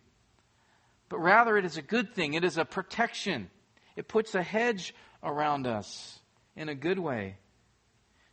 [1.09, 2.33] but rather it is a good thing.
[2.33, 3.49] It is a protection.
[3.95, 6.19] It puts a hedge around us
[6.55, 7.37] in a good way.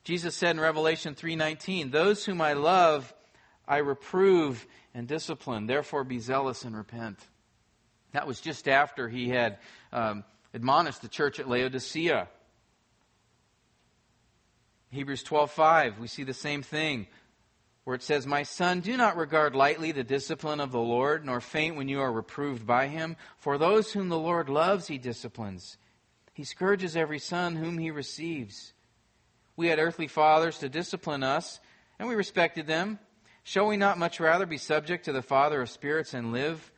[0.05, 3.15] Jesus said in Revelation 3:19, "Those whom I love,
[3.69, 5.67] I reprove and discipline.
[5.67, 7.29] Therefore, be zealous and repent."
[8.13, 9.59] That was just after he had
[9.93, 12.29] um, admonished the church at Laodicea.
[14.91, 17.07] Hebrews 12:5, we see the same thing
[17.85, 21.41] where it says, My son, do not regard lightly the discipline of the Lord, nor
[21.41, 23.17] faint when you are reproved by him.
[23.39, 25.77] For those whom the Lord loves, he disciplines.
[26.33, 28.73] He scourges every son whom he receives.
[29.57, 31.61] We had earthly fathers to discipline us,
[31.99, 32.99] and we respected them.
[33.43, 36.71] Shall we not much rather be subject to the Father of spirits and live?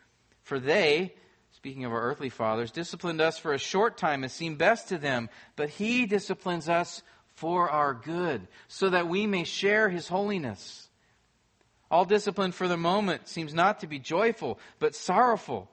[0.43, 1.15] For they,
[1.53, 4.99] speaking of our earthly fathers, disciplined us for a short time as seemed best to
[4.99, 7.03] them, but he disciplines us
[7.35, 10.84] for our good, so that we may share his holiness.
[11.91, 15.71] All discipline for the moment seems not to be joyful, but sorrowful.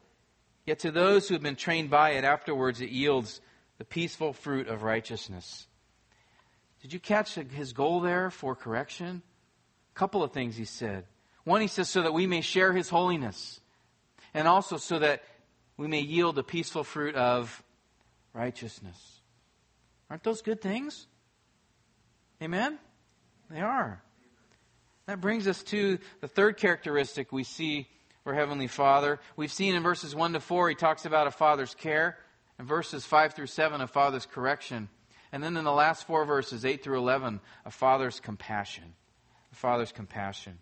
[0.65, 3.41] Yet to those who have been trained by it, afterwards it yields
[3.77, 5.67] the peaceful fruit of righteousness.
[6.81, 9.21] Did you catch his goal there for correction?
[9.95, 11.05] A couple of things he said.
[11.43, 13.59] One, he says, so that we may share his holiness,
[14.33, 15.23] and also so that
[15.77, 17.63] we may yield the peaceful fruit of
[18.33, 19.21] righteousness.
[20.09, 21.07] Aren't those good things?
[22.41, 22.77] Amen?
[23.49, 24.03] They are.
[25.07, 27.87] That brings us to the third characteristic we see
[28.23, 29.19] for Heavenly Father.
[29.35, 32.17] We've seen in verses 1 to 4, he talks about a father's care.
[32.59, 34.89] In verses 5 through 7, a father's correction.
[35.31, 38.93] And then in the last four verses, 8 through 11, a father's compassion.
[39.51, 40.59] A father's compassion.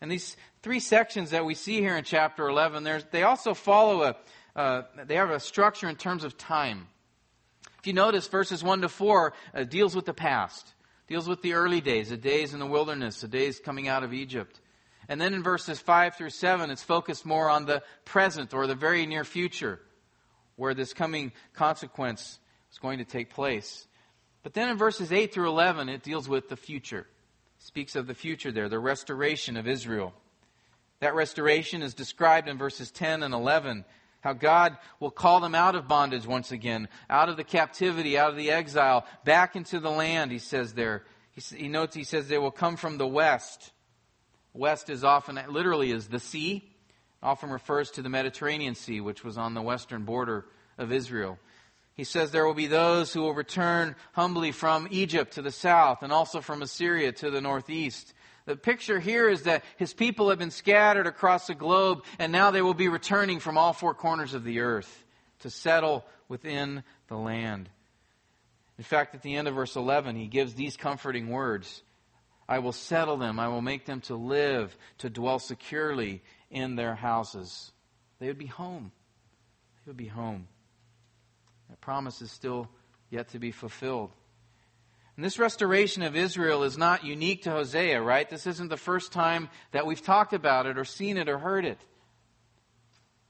[0.00, 4.16] And these three sections that we see here in chapter 11, they also follow a,
[4.54, 6.88] uh, they have a structure in terms of time.
[7.78, 10.73] If you notice, verses 1 to 4 uh, deals with the past
[11.14, 14.12] deals with the early days, the days in the wilderness, the days coming out of
[14.12, 14.60] Egypt.
[15.08, 18.74] And then in verses 5 through 7, it's focused more on the present or the
[18.74, 19.78] very near future,
[20.56, 22.40] where this coming consequence
[22.72, 23.86] is going to take place.
[24.42, 27.06] But then in verses 8 through 11, it deals with the future.
[27.60, 30.14] It speaks of the future there, the restoration of Israel.
[30.98, 33.84] That restoration is described in verses 10 and 11
[34.24, 38.30] how God will call them out of bondage once again, out of the captivity, out
[38.30, 41.04] of the exile, back into the land, he says there.
[41.32, 43.70] He, he notes, he says they will come from the west.
[44.54, 46.64] West is often, literally, is the sea.
[47.22, 50.46] Often refers to the Mediterranean Sea, which was on the western border
[50.78, 51.38] of Israel.
[51.92, 56.02] He says there will be those who will return humbly from Egypt to the south
[56.02, 58.14] and also from Assyria to the northeast.
[58.46, 62.50] The picture here is that his people have been scattered across the globe and now
[62.50, 65.04] they will be returning from all four corners of the earth
[65.40, 67.70] to settle within the land.
[68.76, 71.82] In fact, at the end of verse 11, he gives these comforting words
[72.46, 76.94] I will settle them, I will make them to live, to dwell securely in their
[76.94, 77.72] houses.
[78.18, 78.92] They would be home.
[79.84, 80.46] They would be home.
[81.70, 82.68] That promise is still
[83.08, 84.10] yet to be fulfilled.
[85.16, 88.28] And this restoration of Israel is not unique to Hosea, right?
[88.28, 91.64] This isn't the first time that we've talked about it or seen it or heard
[91.64, 91.78] it.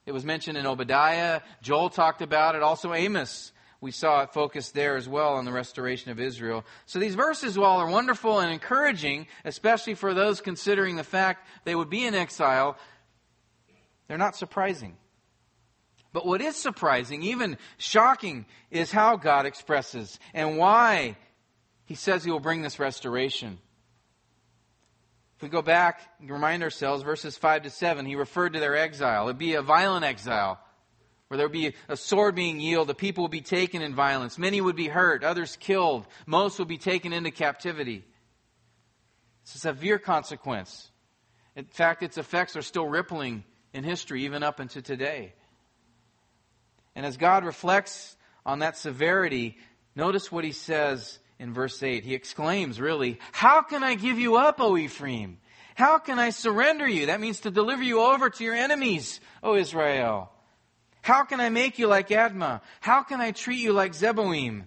[0.07, 1.41] It was mentioned in Obadiah.
[1.63, 2.63] Joel talked about it.
[2.63, 3.53] Also, Amos.
[3.81, 6.65] We saw it focused there as well on the restoration of Israel.
[6.87, 11.75] So these verses, while are wonderful and encouraging, especially for those considering the fact they
[11.75, 12.79] would be in exile,
[14.09, 14.97] they're not surprising.
[16.15, 21.19] But what is surprising, even shocking, is how God expresses and why
[21.87, 23.59] He says He will bring this restoration.
[25.37, 28.77] If we go back and remind ourselves, verses 5 to 7, He referred to their
[28.77, 29.25] exile.
[29.25, 30.61] It would be a violent exile,
[31.29, 34.39] where there would be a sword being yielded, the people would be taken in violence.
[34.39, 38.05] Many would be hurt, others killed, most would be taken into captivity.
[39.43, 40.91] It's a severe consequence.
[41.57, 45.35] In fact, its effects are still rippling in history, even up into today.
[46.95, 48.17] And as God reflects
[48.47, 49.59] on that severity,
[49.95, 52.05] notice what he says in verse 8.
[52.05, 55.39] He exclaims, really, How can I give you up, O Ephraim?
[55.77, 57.07] How can I surrender you?
[57.07, 60.31] That means to deliver you over to your enemies, O Israel.
[61.03, 62.63] How can I make you like Admah?
[62.81, 64.65] How can I treat you like Zeboim?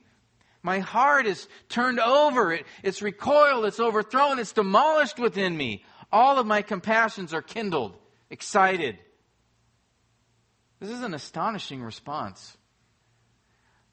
[0.61, 2.53] My heart is turned over.
[2.53, 3.65] It, it's recoiled.
[3.65, 4.37] It's overthrown.
[4.37, 5.83] It's demolished within me.
[6.11, 7.95] All of my compassions are kindled,
[8.29, 8.99] excited.
[10.79, 12.56] This is an astonishing response.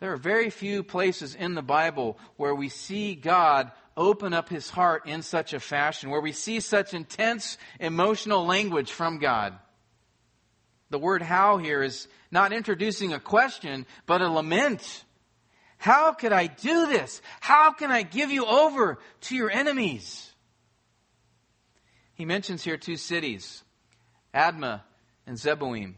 [0.01, 4.70] There are very few places in the Bible where we see God open up his
[4.70, 9.55] heart in such a fashion, where we see such intense emotional language from God.
[10.90, 15.05] The word how here is not introducing a question, but a lament.
[15.78, 17.22] How could I do this?
[17.40, 20.32] How can I give you over to your enemies?
[22.14, 23.62] He mentions here two cities,
[24.34, 24.82] Admah
[25.26, 25.95] and Zeboim.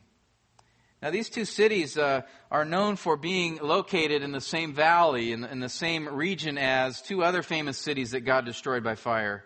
[1.06, 5.44] Now, these two cities uh, are known for being located in the same valley, in
[5.44, 9.44] in the same region as two other famous cities that God destroyed by fire.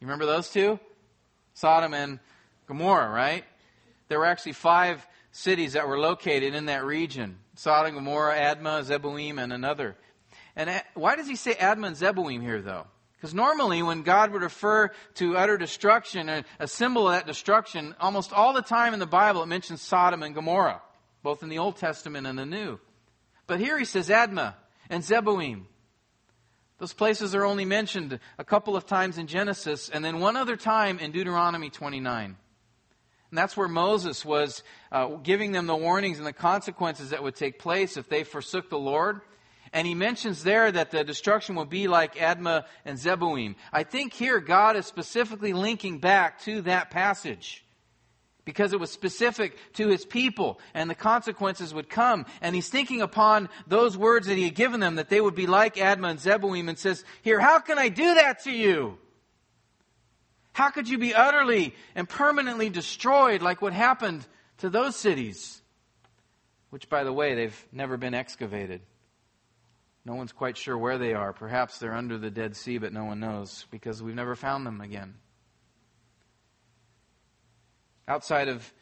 [0.00, 0.78] You remember those two?
[1.54, 2.20] Sodom and
[2.66, 3.44] Gomorrah, right?
[4.08, 9.42] There were actually five cities that were located in that region Sodom, Gomorrah, Admah, Zeboim,
[9.42, 9.96] and another.
[10.56, 12.86] And uh, why does he say Admah and Zeboim here, though?
[13.16, 18.30] Because normally, when God would refer to utter destruction, a symbol of that destruction, almost
[18.30, 20.82] all the time in the Bible it mentions Sodom and Gomorrah
[21.22, 22.78] both in the Old Testament and the New.
[23.46, 24.54] But here he says Admah
[24.90, 25.64] and Zeboim.
[26.78, 30.56] Those places are only mentioned a couple of times in Genesis and then one other
[30.56, 32.36] time in Deuteronomy 29.
[33.30, 34.62] And that's where Moses was
[34.92, 38.70] uh, giving them the warnings and the consequences that would take place if they forsook
[38.70, 39.20] the Lord.
[39.72, 43.56] And he mentions there that the destruction will be like Admah and Zeboim.
[43.72, 47.64] I think here God is specifically linking back to that passage
[48.48, 52.24] because it was specific to his people and the consequences would come.
[52.40, 55.46] And he's thinking upon those words that he had given them that they would be
[55.46, 58.96] like Admah and Zeboim and says, Here, how can I do that to you?
[60.54, 64.26] How could you be utterly and permanently destroyed like what happened
[64.56, 65.60] to those cities?
[66.70, 68.80] Which, by the way, they've never been excavated.
[70.06, 71.34] No one's quite sure where they are.
[71.34, 74.80] Perhaps they're under the Dead Sea, but no one knows because we've never found them
[74.80, 75.16] again.
[78.08, 78.72] Outside of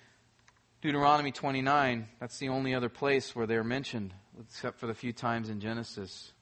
[0.81, 5.51] Deuteronomy 29, that's the only other place where they're mentioned, except for the few times
[5.51, 6.33] in Genesis.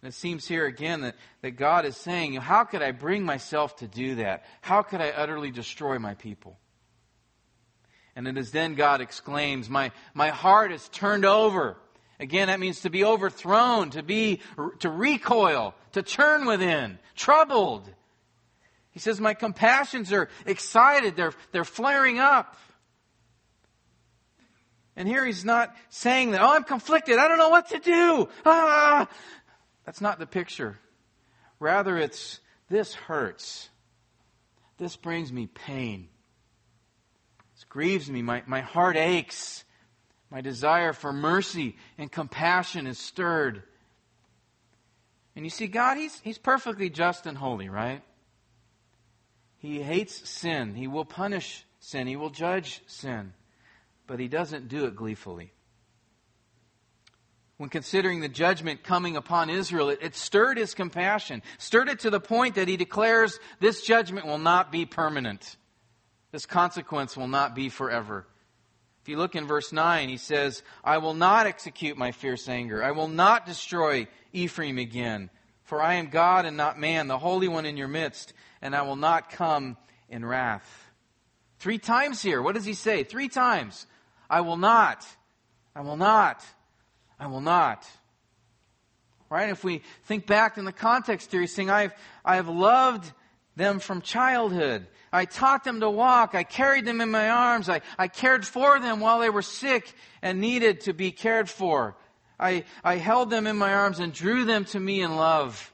[0.00, 3.76] And it seems here again that, that God is saying, How could I bring myself
[3.76, 4.44] to do that?
[4.62, 6.58] How could I utterly destroy my people?
[8.16, 11.76] And it is then God exclaims, My, my heart is turned over.
[12.18, 14.40] Again, that means to be overthrown, to be,
[14.78, 17.90] to recoil, to turn within, troubled.
[18.92, 22.56] He says, My compassions are excited, they're, they're flaring up.
[24.94, 28.28] And here he's not saying that, oh, I'm conflicted, I don't know what to do.
[28.44, 29.08] Ah!
[29.86, 30.78] That's not the picture.
[31.58, 33.68] Rather, it's this hurts.
[34.78, 36.08] This brings me pain.
[37.54, 38.22] This grieves me.
[38.22, 39.64] My, my heart aches.
[40.30, 43.62] My desire for mercy and compassion is stirred.
[45.36, 48.02] And you see, God, He's, he's perfectly just and holy, right?
[49.62, 50.74] He hates sin.
[50.74, 52.08] He will punish sin.
[52.08, 53.32] He will judge sin.
[54.08, 55.52] But he doesn't do it gleefully.
[57.58, 62.10] when considering the judgment coming upon Israel, it, it, stirred his compassion, stirred it to
[62.10, 65.56] the point that he declares this judgment will not be permanent.
[66.32, 68.26] This consequence will not be forever.
[69.02, 72.82] If you look in verse 9, he says, I will not execute my fierce anger.
[72.82, 75.30] I will not destroy Ephraim again.
[75.72, 78.82] For I am God and not man, the Holy One in your midst, and I
[78.82, 79.78] will not come
[80.10, 80.70] in wrath.
[81.60, 82.42] Three times here.
[82.42, 83.04] What does he say?
[83.04, 83.86] Three times.
[84.28, 85.06] I will not.
[85.74, 86.44] I will not.
[87.18, 87.88] I will not.
[89.30, 89.48] Right?
[89.48, 93.10] If we think back in the context here, he's saying, I've, I've loved
[93.56, 94.86] them from childhood.
[95.10, 96.34] I taught them to walk.
[96.34, 97.70] I carried them in my arms.
[97.70, 101.96] I, I cared for them while they were sick and needed to be cared for.
[102.38, 105.72] I, I held them in my arms and drew them to me in love.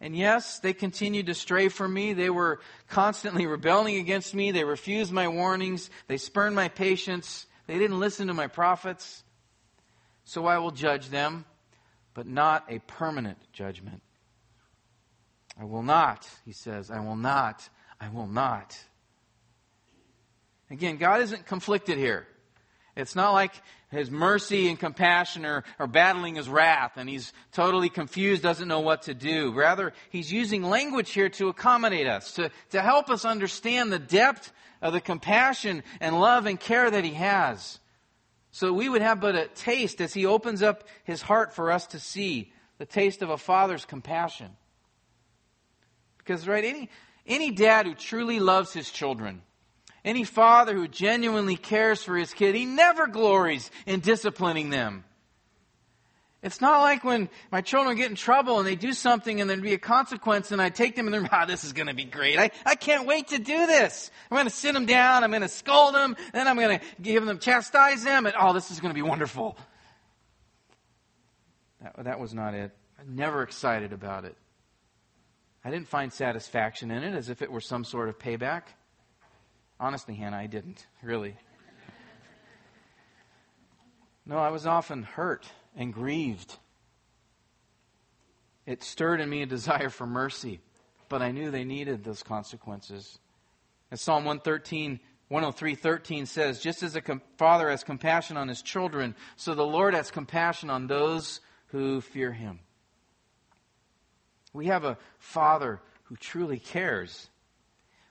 [0.00, 2.12] And yes, they continued to stray from me.
[2.12, 4.50] They were constantly rebelling against me.
[4.50, 5.88] They refused my warnings.
[6.08, 7.46] They spurned my patience.
[7.66, 9.24] They didn't listen to my prophets.
[10.24, 11.44] So I will judge them,
[12.12, 14.02] but not a permanent judgment.
[15.58, 17.68] I will not, he says, I will not
[18.04, 18.78] I will not.
[20.70, 22.26] Again, God isn't conflicted here.
[22.96, 23.52] It's not like
[23.94, 28.80] his mercy and compassion are, are battling his wrath and he's totally confused, doesn't know
[28.80, 29.52] what to do.
[29.52, 34.52] Rather, he's using language here to accommodate us, to, to help us understand the depth
[34.82, 37.80] of the compassion and love and care that he has.
[38.50, 41.86] So we would have but a taste as he opens up his heart for us
[41.88, 44.50] to see the taste of a father's compassion.
[46.18, 46.90] Because, right, any,
[47.26, 49.42] any dad who truly loves his children,
[50.04, 55.04] any father who genuinely cares for his kid, he never glories in disciplining them.
[56.44, 59.62] It's not like when my children get in trouble and they do something and there'd
[59.62, 62.04] be a consequence and I take them and they're, ah, this is going to be
[62.04, 62.38] great.
[62.38, 64.10] I, I can't wait to do this.
[64.30, 65.24] I'm going to sit them down.
[65.24, 66.14] I'm going to scold them.
[66.34, 68.26] Then I'm going to give them, chastise them.
[68.26, 69.56] And oh, this is going to be wonderful.
[71.80, 72.72] That, that was not it.
[73.00, 74.36] I'm never excited about it.
[75.64, 78.64] I didn't find satisfaction in it as if it were some sort of payback.
[79.80, 81.36] Honestly, Hannah, I didn't, really.
[84.26, 85.46] No, I was often hurt
[85.76, 86.56] and grieved.
[88.66, 90.60] It stirred in me a desire for mercy,
[91.08, 93.18] but I knew they needed those consequences.
[93.90, 97.02] As Psalm 113, 103, 13 says, just as a
[97.36, 102.32] father has compassion on his children, so the Lord has compassion on those who fear
[102.32, 102.60] him.
[104.54, 107.28] We have a Father who truly cares.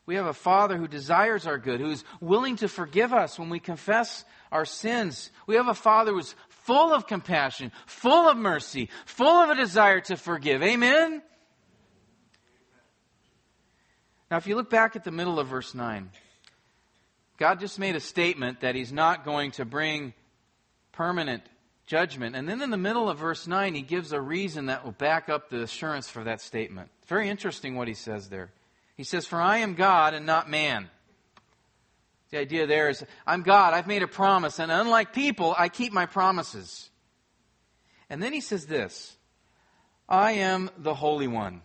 [0.05, 3.59] We have a Father who desires our good, who's willing to forgive us when we
[3.59, 5.31] confess our sins.
[5.47, 10.01] We have a Father who's full of compassion, full of mercy, full of a desire
[10.01, 10.61] to forgive.
[10.61, 11.21] Amen?
[14.29, 16.09] Now, if you look back at the middle of verse 9,
[17.37, 20.13] God just made a statement that He's not going to bring
[20.91, 21.43] permanent
[21.85, 22.35] judgment.
[22.35, 25.29] And then in the middle of verse 9, he gives a reason that will back
[25.29, 26.89] up the assurance for that statement.
[27.07, 28.51] Very interesting what he says there.
[28.95, 30.89] He says, For I am God and not man.
[32.29, 35.93] The idea there is, I'm God, I've made a promise, and unlike people, I keep
[35.93, 36.89] my promises.
[38.09, 39.15] And then he says this
[40.09, 41.61] I am the Holy One.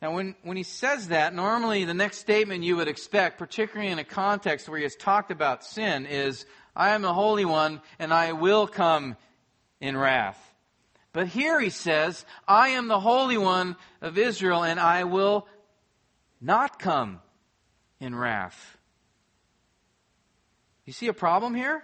[0.00, 3.98] Now, when, when he says that, normally the next statement you would expect, particularly in
[3.98, 6.46] a context where he has talked about sin, is,
[6.76, 9.16] I am the Holy One, and I will come
[9.80, 10.38] in wrath.
[11.12, 15.48] But here he says, I am the Holy One of Israel, and I will
[16.40, 17.20] not come
[18.00, 18.76] in wrath.
[20.84, 21.82] You see a problem here?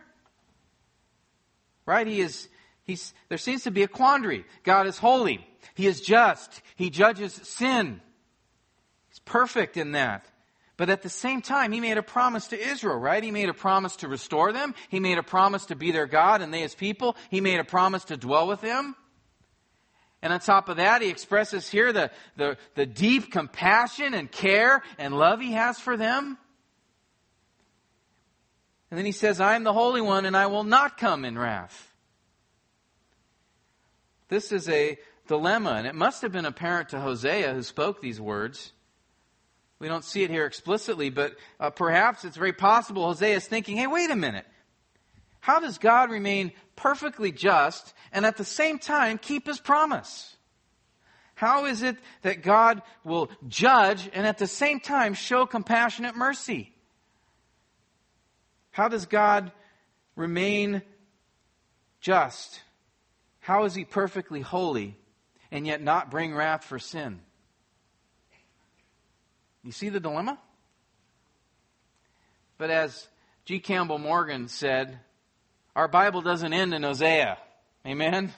[1.87, 2.07] Right?
[2.07, 2.49] He is,
[2.85, 4.45] he's, there seems to be a quandary.
[4.63, 5.47] God is holy.
[5.75, 6.63] He is just.
[6.77, 8.01] He judges sin.
[9.11, 10.27] He's perfect in that.
[10.77, 13.23] But at the same time, he made a promise to Israel, right?
[13.23, 14.75] He made a promise to restore them.
[14.89, 17.17] He made a promise to be their God and they his people.
[17.31, 18.97] He made a promise to dwell with them.
[20.25, 24.83] And on top of that, he expresses here the, the, the deep compassion and care
[24.97, 26.39] and love he has for them.
[28.91, 31.39] And then he says, I am the Holy One and I will not come in
[31.39, 31.93] wrath.
[34.29, 34.97] This is a
[35.29, 38.73] dilemma, and it must have been apparent to Hosea who spoke these words.
[39.79, 43.77] We don't see it here explicitly, but uh, perhaps it's very possible Hosea is thinking,
[43.77, 44.47] hey, wait a minute.
[45.41, 50.37] How does God remain perfectly just and at the same time keep his promise?
[51.35, 56.73] How is it that God will judge and at the same time show compassionate mercy?
[58.71, 59.53] How does God
[60.17, 60.83] remain
[62.01, 62.61] just?
[63.41, 64.97] How is he perfectly holy
[65.51, 67.21] and yet not bring wrath for sin?
[69.63, 70.39] You see the dilemma?
[72.59, 73.09] But as
[73.45, 73.59] G.
[73.59, 75.01] Campbell Morgan said,
[75.75, 77.39] our Bible doesn't end in Hosea.
[77.87, 78.33] Amen?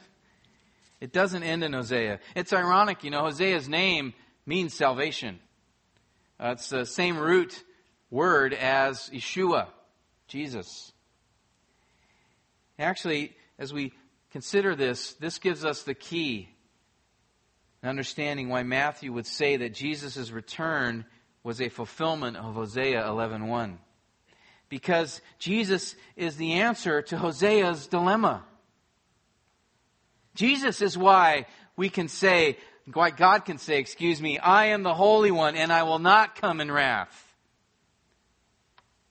[1.00, 2.20] It doesn't end in Hosea.
[2.34, 4.14] It's ironic, you know, Hosea's name
[4.46, 5.38] means salvation.
[6.40, 7.62] Uh, it's the same root
[8.10, 9.68] word as Yeshua,
[10.28, 10.92] Jesus.
[12.78, 13.92] Actually, as we
[14.30, 16.48] consider this, this gives us the key
[17.82, 21.04] in understanding why Matthew would say that Jesus' return
[21.42, 23.76] was a fulfillment of Hosea 11.1.
[24.68, 28.44] Because Jesus is the answer to Hosea's dilemma.
[30.34, 31.46] Jesus is why
[31.76, 32.58] we can say,
[32.92, 36.34] why God can say, excuse me, I am the Holy One and I will not
[36.34, 37.25] come in wrath.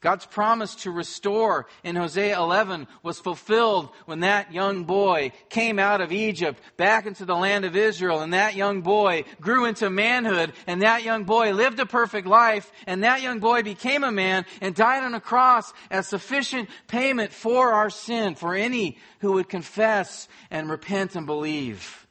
[0.05, 5.99] God's promise to restore in Hosea 11 was fulfilled when that young boy came out
[5.99, 10.53] of Egypt back into the land of Israel and that young boy grew into manhood
[10.67, 14.45] and that young boy lived a perfect life and that young boy became a man
[14.61, 19.49] and died on a cross as sufficient payment for our sin for any who would
[19.49, 22.04] confess and repent and believe.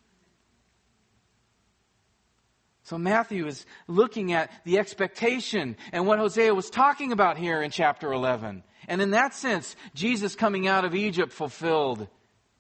[2.84, 7.70] So Matthew is looking at the expectation and what Hosea was talking about here in
[7.70, 8.62] chapter 11.
[8.86, 12.06] And in that sense, Jesus coming out of Egypt fulfilled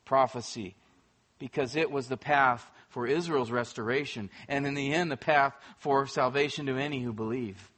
[0.06, 0.76] prophecy
[1.38, 6.06] because it was the path for Israel's restoration and in the end the path for
[6.06, 7.70] salvation to any who believe.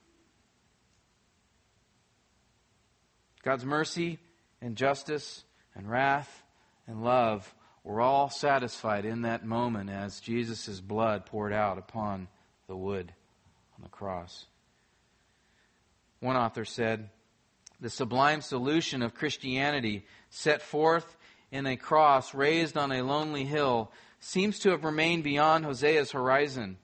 [3.43, 4.21] God's mercy
[4.61, 5.43] and justice
[5.75, 6.45] and wrath
[6.87, 12.29] and love were all satisfied in that moment as Jesus' blood poured out upon
[12.67, 13.13] the wood
[13.77, 14.47] on the cross.
[16.21, 17.11] One author said,
[17.81, 21.17] The sublime solution of Christianity set forth
[21.51, 26.79] in a cross raised on a lonely hill seems to have remained beyond Hosea's horizon.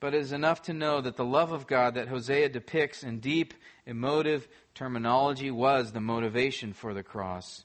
[0.00, 3.20] But it is enough to know that the love of God that Hosea depicts in
[3.20, 3.54] deep,
[3.86, 7.64] emotive terminology was the motivation for the cross.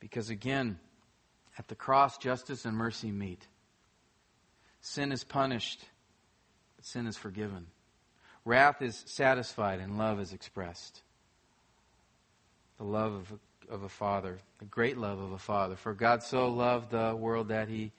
[0.00, 0.80] Because again,
[1.56, 3.46] at the cross, justice and mercy meet.
[4.84, 5.82] Sin is punished,
[6.76, 7.68] but sin is forgiven.
[8.44, 11.00] Wrath is satisfied and love is expressed.
[12.76, 15.76] The love of a, of a father, the great love of a father.
[15.76, 17.92] For God so loved the world that he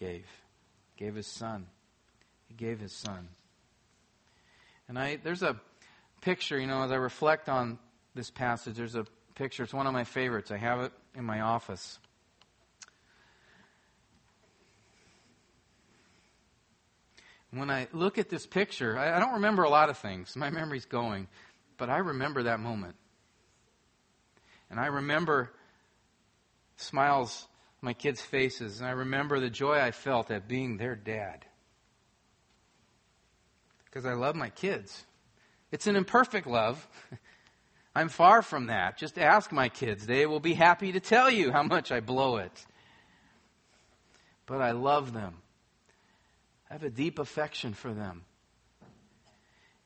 [0.00, 0.24] gave,
[0.96, 1.66] gave his son.
[2.48, 3.28] He gave his son.
[4.88, 5.60] And I, there's a
[6.22, 7.78] picture, you know, as I reflect on
[8.14, 9.04] this passage, there's a
[9.34, 9.64] picture.
[9.64, 10.50] It's one of my favorites.
[10.50, 11.98] I have it in my office.
[17.52, 20.34] When I look at this picture, I, I don't remember a lot of things.
[20.36, 21.28] My memory's going.
[21.76, 22.96] But I remember that moment.
[24.70, 25.52] And I remember
[26.76, 27.46] smiles
[27.82, 28.80] on my kids' faces.
[28.80, 31.44] And I remember the joy I felt at being their dad.
[33.84, 35.04] Because I love my kids.
[35.70, 36.86] It's an imperfect love.
[37.94, 38.96] I'm far from that.
[38.96, 40.06] Just ask my kids.
[40.06, 42.64] They will be happy to tell you how much I blow it.
[44.46, 45.42] But I love them.
[46.72, 48.22] I have a deep affection for them.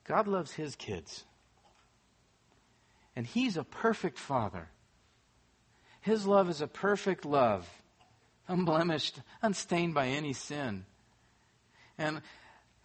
[0.05, 1.25] God loves his kids.
[3.13, 4.69] And he's a perfect father.
[5.99, 7.67] His love is a perfect love,
[8.47, 10.85] unblemished, unstained by any sin.
[11.97, 12.21] And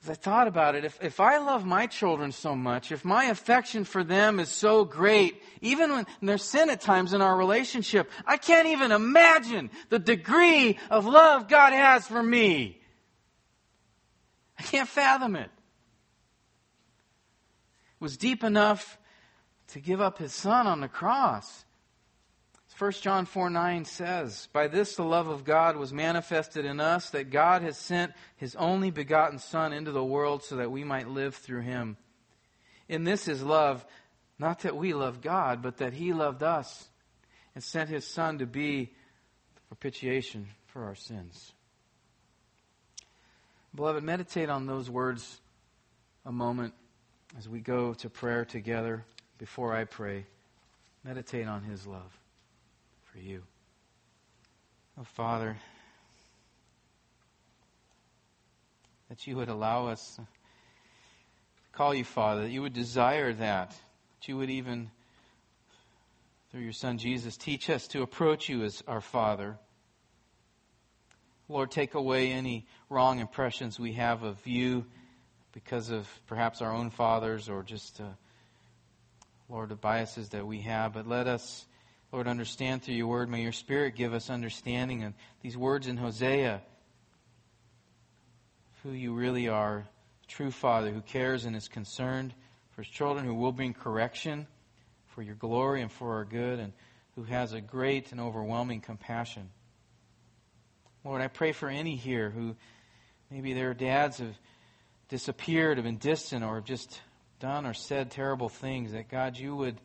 [0.03, 3.27] as I thought about it, if, if I love my children so much, if my
[3.27, 8.11] affection for them is so great, even when there's sin at times in our relationship,
[8.27, 12.82] I can't even imagine the degree of love God has for me.
[14.63, 15.51] I can't fathom it.
[15.51, 15.51] It
[17.99, 18.97] was deep enough
[19.69, 21.65] to give up his son on the cross.
[22.79, 27.11] 1 John 4 9 says, By this the love of God was manifested in us,
[27.11, 31.09] that God has sent his only begotten Son into the world so that we might
[31.09, 31.97] live through him.
[32.89, 33.85] In this is love,
[34.39, 36.89] not that we love God, but that he loved us
[37.55, 38.93] and sent his Son to be
[39.55, 41.53] the propitiation for our sins.
[43.75, 45.41] Beloved, meditate on those words
[46.27, 46.75] a moment
[47.39, 49.03] as we go to prayer together
[49.39, 50.27] before I pray.
[51.05, 52.19] Meditate on His love
[53.11, 53.43] for you.
[55.01, 55.57] Oh, Father,
[59.09, 60.27] that you would allow us to
[61.73, 64.91] call you Father, that you would desire that, that you would even,
[66.51, 69.57] through your Son Jesus, teach us to approach you as our Father.
[71.53, 74.87] Lord, take away any wrong impressions we have of you
[75.53, 78.05] because of perhaps our own fathers or just, uh,
[79.51, 80.95] Lord, the biases that we have.
[80.95, 81.67] But let us,
[82.11, 83.29] Lord, understand through your word.
[83.29, 86.63] May your Spirit give us understanding of these words in Hosea,
[88.83, 89.87] who you really are,
[90.29, 92.33] true Father who cares and is concerned
[92.71, 94.47] for his children, who will bring correction
[95.09, 96.73] for your glory and for our good, and
[97.15, 99.51] who has a great and overwhelming compassion.
[101.05, 102.55] Lord, I pray for any here who
[103.31, 104.37] maybe their dads have
[105.09, 107.01] disappeared, have been distant, or have just
[107.41, 109.81] done or said terrible things, that God, you would,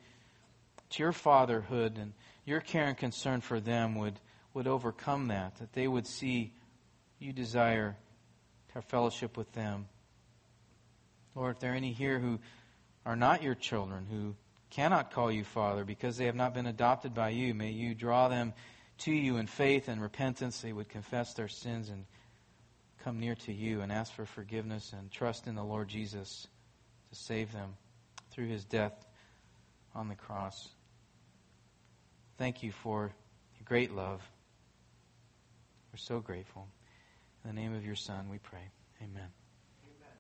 [0.92, 2.14] to your fatherhood and
[2.46, 4.20] your care and concern for them would,
[4.54, 6.54] would overcome that, that they would see
[7.20, 7.98] you desire
[8.78, 9.88] have fellowship with them.
[11.34, 12.40] Lord, if there are any here who
[13.06, 14.36] are not your children, who
[14.70, 18.28] cannot call you Father because they have not been adopted by you, may you draw
[18.28, 18.54] them
[19.00, 20.62] to you in faith and repentance.
[20.62, 22.06] They would confess their sins and
[23.04, 26.48] come near to you and ask for forgiveness and trust in the Lord Jesus
[27.10, 27.76] to save them
[28.32, 29.06] through his death
[29.96, 30.70] on the cross.
[32.38, 33.12] Thank you for
[33.58, 34.22] your great love.
[35.92, 36.68] We're so grateful.
[37.44, 38.72] In the name of your Son, we pray.
[39.02, 39.37] Amen.